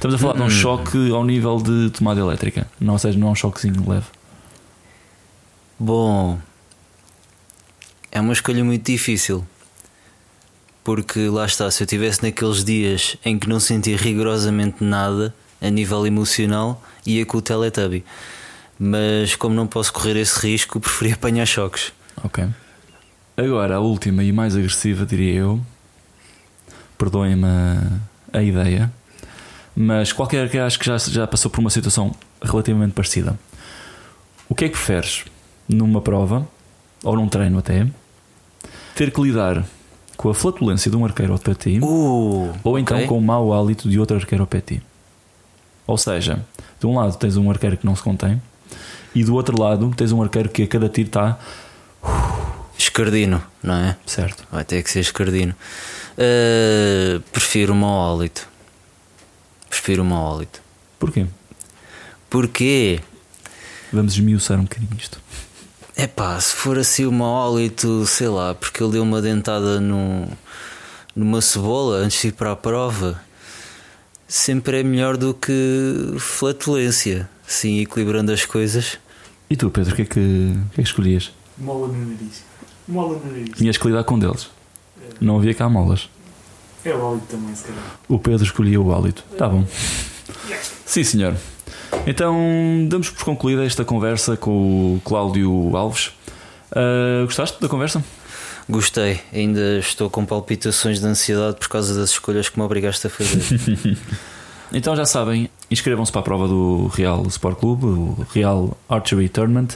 Estamos 0.00 0.14
a 0.14 0.18
falar 0.18 0.32
de 0.32 0.40
um 0.40 0.46
hum. 0.46 0.48
choque 0.48 1.10
ao 1.10 1.22
nível 1.22 1.58
de 1.58 1.90
tomada 1.90 2.18
elétrica, 2.18 2.66
não, 2.80 2.94
ou 2.94 2.98
seja, 2.98 3.18
não 3.18 3.28
é 3.28 3.30
um 3.32 3.34
choquezinho 3.34 3.86
leve. 3.86 4.06
Bom, 5.78 6.38
é 8.10 8.18
uma 8.18 8.32
escolha 8.32 8.64
muito 8.64 8.90
difícil. 8.90 9.46
Porque 10.82 11.28
lá 11.28 11.44
está, 11.44 11.70
se 11.70 11.82
eu 11.82 11.84
estivesse 11.84 12.22
naqueles 12.22 12.64
dias 12.64 13.18
em 13.22 13.38
que 13.38 13.46
não 13.46 13.60
sentia 13.60 13.94
rigorosamente 13.98 14.82
nada 14.82 15.34
a 15.60 15.68
nível 15.68 16.06
emocional, 16.06 16.82
ia 17.04 17.26
com 17.26 17.36
o 17.36 17.42
Teletubby. 17.42 18.02
Mas 18.78 19.36
como 19.36 19.54
não 19.54 19.66
posso 19.66 19.92
correr 19.92 20.16
esse 20.16 20.40
risco, 20.40 20.80
preferi 20.80 21.12
apanhar 21.12 21.44
choques. 21.44 21.92
Ok. 22.24 22.48
Agora, 23.36 23.76
a 23.76 23.80
última 23.80 24.24
e 24.24 24.32
mais 24.32 24.56
agressiva, 24.56 25.04
diria 25.04 25.40
eu. 25.40 25.60
Perdoem-me 26.96 27.44
a, 27.44 28.38
a 28.38 28.42
ideia 28.42 28.90
mas 29.81 30.12
qualquer 30.12 30.51
que 30.51 30.59
acho 30.59 30.79
que 30.79 30.85
já, 30.85 30.99
já 30.99 31.27
passou 31.27 31.51
por 31.51 31.61
uma 31.61 31.71
situação 31.71 32.14
relativamente 32.43 32.93
parecida. 32.93 33.38
O 34.47 34.55
que 34.55 34.66
é 34.66 34.69
que 34.69 34.75
preferes 34.75 35.25
numa 35.66 36.03
prova 36.03 36.47
ou 37.03 37.16
num 37.16 37.27
treino 37.27 37.59
até 37.59 37.87
ter 38.95 39.11
que 39.11 39.23
lidar 39.23 39.64
com 40.19 40.29
a 40.29 40.35
flatulência 40.35 40.90
de 40.90 40.97
um 40.99 41.05
arqueiro 41.07 41.33
ao 41.33 41.38
pé 41.38 41.53
de 41.53 41.57
ti 41.57 41.81
uh, 41.83 42.53
ou 42.62 42.79
então 42.79 42.99
okay. 42.99 43.09
com 43.09 43.16
o 43.16 43.23
mau 43.23 43.55
hálito 43.55 43.88
de 43.88 43.99
outro 43.99 44.19
arqueiro 44.19 44.43
ao 44.43 44.47
pé 44.47 44.59
de 44.59 44.77
ti? 44.77 44.83
Ou 45.87 45.97
seja, 45.97 46.45
de 46.79 46.87
um 46.87 46.99
lado 46.99 47.16
tens 47.16 47.38
um 47.38 47.51
arqueiro 47.51 47.79
que 47.79 47.87
não 47.87 47.97
se 47.97 48.03
contém 48.03 48.40
e 49.14 49.25
do 49.25 49.35
outro 49.35 49.59
lado 49.59 49.90
tens 49.97 50.12
um 50.12 50.23
arqueiro 50.23 50.51
que 50.51 50.64
a 50.64 50.66
cada 50.66 50.90
tiro 50.90 51.09
está 51.09 51.38
escardino, 52.77 53.43
não 53.62 53.75
é? 53.77 53.97
Certo. 54.05 54.47
Vai 54.53 54.64
ter 54.64 54.83
que 54.83 54.90
ser 54.90 55.01
escardino. 55.01 55.55
Uh, 56.19 57.21
prefiro 57.33 57.73
o 57.73 57.77
mau 57.77 58.12
hálito 58.12 58.51
prefiro 59.70 60.02
o 60.02 60.04
mau 60.04 60.35
hálito. 60.35 60.61
Porquê? 60.98 61.26
Porquê? 62.28 63.00
Vamos 63.92 64.14
esmiuçar 64.14 64.59
um 64.59 64.64
bocadinho 64.64 64.90
isto. 64.98 65.18
É 65.96 66.06
pá, 66.06 66.38
se 66.40 66.54
for 66.54 66.78
assim 66.78 67.06
o 67.06 67.12
mau 67.12 67.56
hálito, 67.56 68.04
sei 68.06 68.28
lá, 68.28 68.54
porque 68.54 68.83
ele 68.83 68.92
deu 68.92 69.02
uma 69.02 69.22
dentada 69.22 69.80
no, 69.80 70.28
numa 71.14 71.40
cebola 71.40 71.98
antes 71.98 72.20
de 72.20 72.28
ir 72.28 72.33
para 72.33 72.52
a 72.52 72.56
prova, 72.56 73.20
sempre 74.26 74.80
é 74.80 74.83
melhor 74.83 75.16
do 75.16 75.33
que 75.33 76.14
flatulência, 76.18 77.28
sim, 77.46 77.80
equilibrando 77.80 78.33
as 78.33 78.44
coisas. 78.44 78.98
E 79.48 79.56
tu, 79.56 79.70
Pedro, 79.70 79.92
o 79.92 79.96
que 79.96 80.02
é 80.02 80.04
que, 80.04 80.14
que, 80.14 80.56
é 80.72 80.74
que 80.76 80.83
escolhias? 80.83 81.33
Mola 81.59 81.88
no 81.88 82.06
nariz. 82.06 82.44
Mola 82.87 83.18
no 83.18 83.33
nariz. 83.33 83.56
Tinhas 83.56 83.76
que 83.76 83.87
lidar 83.87 84.04
com 84.04 84.18
deles. 84.18 84.48
É. 85.02 85.14
Não 85.20 85.38
havia 85.38 85.54
cá 85.54 85.68
molas. 85.68 86.09
É 86.85 86.95
o 86.95 87.07
hálito 87.07 87.27
também, 87.27 87.55
se 87.55 87.64
calhar. 87.64 87.83
O 88.09 88.19
Pedro 88.19 88.45
escolhia 88.45 88.81
o 88.81 88.95
hálito. 88.95 89.25
Tá 89.37 89.49
bom. 89.49 89.64
Sim, 90.85 91.05
senhor. 91.05 91.37
Então, 92.07 92.37
damos 92.88 93.11
por 93.11 93.25
concluída 93.25 93.64
esta 93.64 93.85
conversa 93.85 94.37
com 94.37 94.95
o 94.97 95.01
Cláudio 95.05 95.77
Alves. 95.77 96.12
Uh, 96.71 97.25
gostaste 97.25 97.61
da 97.61 97.69
conversa? 97.69 98.03
Gostei, 98.69 99.21
ainda 99.33 99.79
estou 99.79 100.09
com 100.09 100.25
palpitações 100.25 101.01
de 101.01 101.07
ansiedade 101.07 101.57
por 101.57 101.69
causa 101.69 101.99
das 101.99 102.11
escolhas 102.11 102.49
que 102.49 102.59
me 102.59 102.64
obrigaste 102.64 103.07
a 103.07 103.11
fazer. 103.11 103.43
Então 104.73 104.95
já 104.95 105.05
sabem, 105.05 105.51
inscrevam-se 105.69 106.12
para 106.12 106.21
a 106.21 106.25
prova 106.25 106.47
do 106.47 106.87
Real 106.95 107.27
Sport 107.27 107.59
Clube, 107.59 107.87
o 107.87 108.27
Real 108.33 108.79
Archery 108.88 109.29
Tournament, 109.29 109.71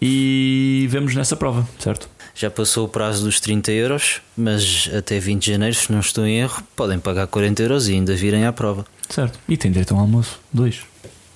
e 0.00 0.86
vemos 0.88 1.14
nessa 1.14 1.36
prova, 1.36 1.68
certo? 1.78 2.08
Já 2.34 2.50
passou 2.50 2.86
o 2.86 2.88
prazo 2.88 3.24
dos 3.24 3.38
30 3.40 3.70
euros, 3.72 4.20
mas 4.36 4.90
até 4.96 5.18
20 5.20 5.42
de 5.44 5.52
janeiro, 5.52 5.74
se 5.74 5.92
não 5.92 6.00
estou 6.00 6.26
em 6.26 6.38
erro, 6.38 6.62
podem 6.74 6.98
pagar 6.98 7.26
40 7.28 7.62
euros 7.62 7.88
e 7.88 7.92
ainda 7.92 8.14
virem 8.14 8.44
à 8.44 8.52
prova. 8.52 8.84
Certo. 9.08 9.38
E 9.48 9.56
tem 9.56 9.70
direito 9.70 9.94
a 9.94 9.98
um 9.98 10.00
almoço, 10.00 10.40
dois 10.52 10.80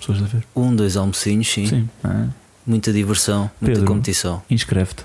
pessoas 0.00 0.22
a 0.22 0.26
ver. 0.26 0.42
Um, 0.56 0.74
dois 0.74 0.96
almocinhos, 0.96 1.48
sim. 1.48 1.66
Sim. 1.66 1.88
Ah, 2.02 2.26
Muita 2.66 2.92
diversão, 2.92 3.50
muita 3.60 3.76
Pedro. 3.78 3.84
competição. 3.86 4.42
Inscreve-te. 4.50 5.04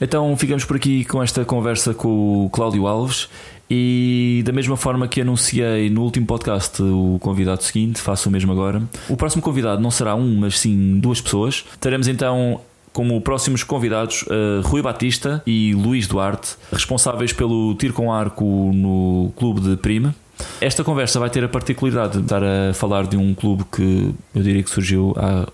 Então 0.00 0.36
ficamos 0.36 0.64
por 0.64 0.76
aqui 0.76 1.04
com 1.06 1.22
esta 1.22 1.44
conversa 1.44 1.94
com 1.94 2.44
o 2.44 2.50
Cláudio 2.50 2.86
Alves 2.86 3.28
e 3.70 4.42
da 4.44 4.52
mesma 4.52 4.76
forma 4.76 5.08
que 5.08 5.22
anunciei 5.22 5.88
no 5.88 6.02
último 6.02 6.26
podcast 6.26 6.82
o 6.82 7.16
convidado 7.20 7.62
seguinte, 7.62 7.98
faço 8.00 8.28
o 8.28 8.32
mesmo 8.32 8.52
agora. 8.52 8.82
O 9.08 9.16
próximo 9.16 9.40
convidado 9.42 9.80
não 9.80 9.90
será 9.90 10.14
um, 10.14 10.36
mas 10.40 10.58
sim 10.58 10.98
duas 11.00 11.20
pessoas. 11.22 11.64
Teremos 11.80 12.08
então 12.08 12.60
como 12.96 13.20
próximos 13.20 13.62
convidados 13.62 14.24
eh, 14.30 14.62
Rui 14.64 14.80
Batista 14.80 15.42
e 15.46 15.74
Luís 15.74 16.08
Duarte, 16.08 16.56
responsáveis 16.72 17.30
pelo 17.30 17.74
tiro 17.74 17.92
com 17.92 18.10
arco 18.10 18.42
no 18.72 19.30
clube 19.36 19.60
de 19.60 19.76
Prima. 19.76 20.14
Esta 20.62 20.82
conversa 20.82 21.20
vai 21.20 21.28
ter 21.28 21.44
a 21.44 21.48
particularidade 21.48 22.16
de 22.16 22.22
estar 22.22 22.42
a 22.42 22.72
falar 22.72 23.06
de 23.06 23.18
um 23.18 23.34
clube 23.34 23.66
que 23.70 24.14
eu 24.34 24.42
diria 24.42 24.62
que 24.62 24.70
surgiu 24.70 25.14
há 25.18 25.46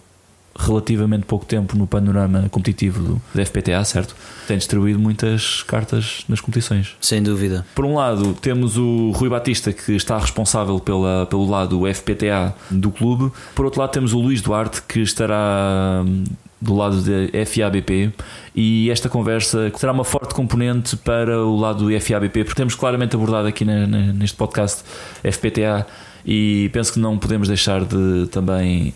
relativamente 0.56 1.24
pouco 1.24 1.44
tempo 1.44 1.76
no 1.76 1.84
panorama 1.84 2.48
competitivo 2.48 3.02
do, 3.02 3.22
da 3.34 3.44
FPTA, 3.44 3.82
certo? 3.84 4.14
Tem 4.46 4.56
distribuído 4.56 5.00
muitas 5.00 5.64
cartas 5.64 6.24
nas 6.28 6.40
competições. 6.40 6.94
Sem 7.00 7.20
dúvida. 7.24 7.66
Por 7.74 7.84
um 7.84 7.96
lado, 7.96 8.34
temos 8.34 8.76
o 8.76 9.10
Rui 9.10 9.28
Batista, 9.28 9.72
que 9.72 9.96
está 9.96 10.16
responsável 10.16 10.78
pela, 10.78 11.26
pelo 11.26 11.48
lado 11.50 11.82
FPTA 11.92 12.54
do 12.70 12.92
clube. 12.92 13.32
Por 13.52 13.64
outro 13.64 13.80
lado, 13.80 13.90
temos 13.90 14.12
o 14.12 14.20
Luís 14.20 14.40
Duarte, 14.40 14.82
que 14.82 15.00
estará 15.00 16.04
hum, 16.06 16.22
do 16.62 16.74
lado 16.76 17.02
da 17.02 17.44
FABP. 17.46 18.12
E 18.54 18.88
esta 18.90 19.08
conversa 19.08 19.70
terá 19.78 19.92
uma 19.92 20.04
forte 20.04 20.32
componente 20.34 20.96
para 20.96 21.38
o 21.44 21.56
lado 21.56 21.84
do 21.88 22.00
FABP, 22.00 22.44
porque 22.44 22.56
temos 22.56 22.74
claramente 22.74 23.16
abordado 23.16 23.48
aqui 23.48 23.64
na- 23.64 23.86
na- 23.86 24.12
neste 24.12 24.36
podcast 24.36 24.82
FPTA. 25.22 25.86
E 26.24 26.70
penso 26.72 26.92
que 26.92 26.98
não 27.00 27.18
podemos 27.18 27.48
deixar 27.48 27.84
de 27.84 28.28
também 28.30 28.94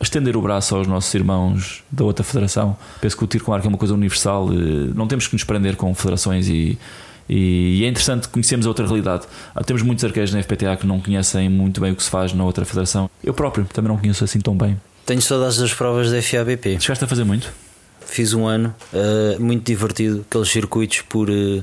estender 0.00 0.36
o 0.36 0.42
braço 0.42 0.76
aos 0.76 0.86
nossos 0.86 1.12
irmãos 1.14 1.82
da 1.90 2.04
outra 2.04 2.22
federação. 2.22 2.76
Penso 3.00 3.16
que 3.16 3.24
o 3.24 3.26
tiro 3.26 3.44
com 3.44 3.52
arco 3.54 3.66
é 3.66 3.68
uma 3.68 3.78
coisa 3.78 3.94
universal, 3.94 4.50
eh, 4.52 4.92
não 4.94 5.06
temos 5.08 5.26
que 5.26 5.32
nos 5.34 5.42
prender 5.42 5.74
com 5.74 5.94
federações 5.94 6.48
e, 6.48 6.78
e 7.26 7.82
é 7.82 7.88
interessante 7.88 8.28
conhecermos 8.28 8.66
a 8.66 8.68
outra 8.68 8.84
realidade. 8.86 9.24
Ah, 9.54 9.64
Temos 9.64 9.80
muitos 9.82 10.04
arqueiros 10.04 10.34
na 10.34 10.40
FPTA 10.42 10.76
que 10.76 10.86
não 10.86 11.00
conhecem 11.00 11.48
muito 11.48 11.80
bem 11.80 11.92
o 11.92 11.96
que 11.96 12.02
se 12.02 12.10
faz 12.10 12.34
na 12.34 12.44
outra 12.44 12.66
federação. 12.66 13.08
Eu 13.24 13.32
próprio 13.32 13.64
também 13.72 13.88
não 13.90 13.96
conheço 13.96 14.22
assim 14.22 14.38
tão 14.38 14.54
bem. 14.54 14.76
Tenho 15.06 15.22
saudades 15.22 15.58
das 15.58 15.72
provas 15.72 16.10
da 16.10 16.20
FABP. 16.20 16.80
Chegaste 16.80 17.04
a 17.04 17.06
fazer 17.06 17.24
muito? 17.24 17.52
Fiz 18.00 18.32
um 18.34 18.46
ano, 18.46 18.74
eh, 18.92 19.36
muito 19.38 19.64
divertido, 19.64 20.24
aqueles 20.28 20.48
circuitos 20.48 21.02
por, 21.02 21.28
eh, 21.30 21.62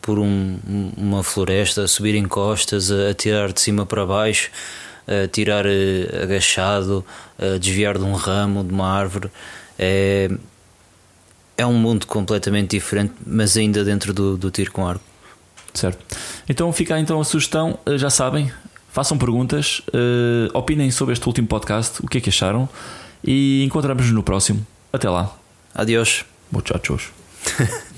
por 0.00 0.18
um- 0.18 0.58
um- 0.68 0.92
uma 0.96 1.22
floresta, 1.22 1.82
a 1.84 1.88
subir 1.88 2.14
em 2.14 2.24
costas, 2.26 2.90
a, 2.90 3.10
a 3.10 3.14
tirar 3.14 3.52
de 3.52 3.60
cima 3.60 3.84
para 3.86 4.04
baixo, 4.06 4.50
a 5.06 5.28
tirar 5.28 5.66
eh, 5.66 6.22
agachado, 6.22 7.04
a 7.38 7.58
desviar 7.58 7.98
de 7.98 8.04
um 8.04 8.12
ramo, 8.14 8.64
de 8.64 8.72
uma 8.72 8.88
árvore. 8.88 9.30
É, 9.78 10.30
é 11.56 11.66
um 11.66 11.74
mundo 11.74 12.06
completamente 12.06 12.70
diferente, 12.70 13.12
mas 13.26 13.56
ainda 13.56 13.84
dentro 13.84 14.12
do, 14.14 14.36
do 14.38 14.50
tiro 14.50 14.70
com 14.72 14.86
arco. 14.86 15.04
Certo. 15.74 15.98
Então 16.48 16.72
fica 16.72 16.98
então 16.98 17.20
a 17.20 17.24
sugestão, 17.24 17.78
já 17.96 18.08
sabem, 18.08 18.50
façam 18.94 19.18
perguntas, 19.18 19.82
eh, 19.92 20.48
opinem 20.54 20.88
sobre 20.88 21.14
este 21.14 21.26
último 21.26 21.48
podcast, 21.48 22.00
o 22.00 22.06
que 22.06 22.18
é 22.18 22.20
que 22.20 22.28
acharam 22.30 22.68
e 23.24 23.64
encontramos-nos 23.64 24.14
no 24.14 24.22
próximo. 24.22 24.64
Até 24.92 25.10
lá. 25.10 25.36
Adiós. 25.74 26.24
Muchachos. 26.52 27.10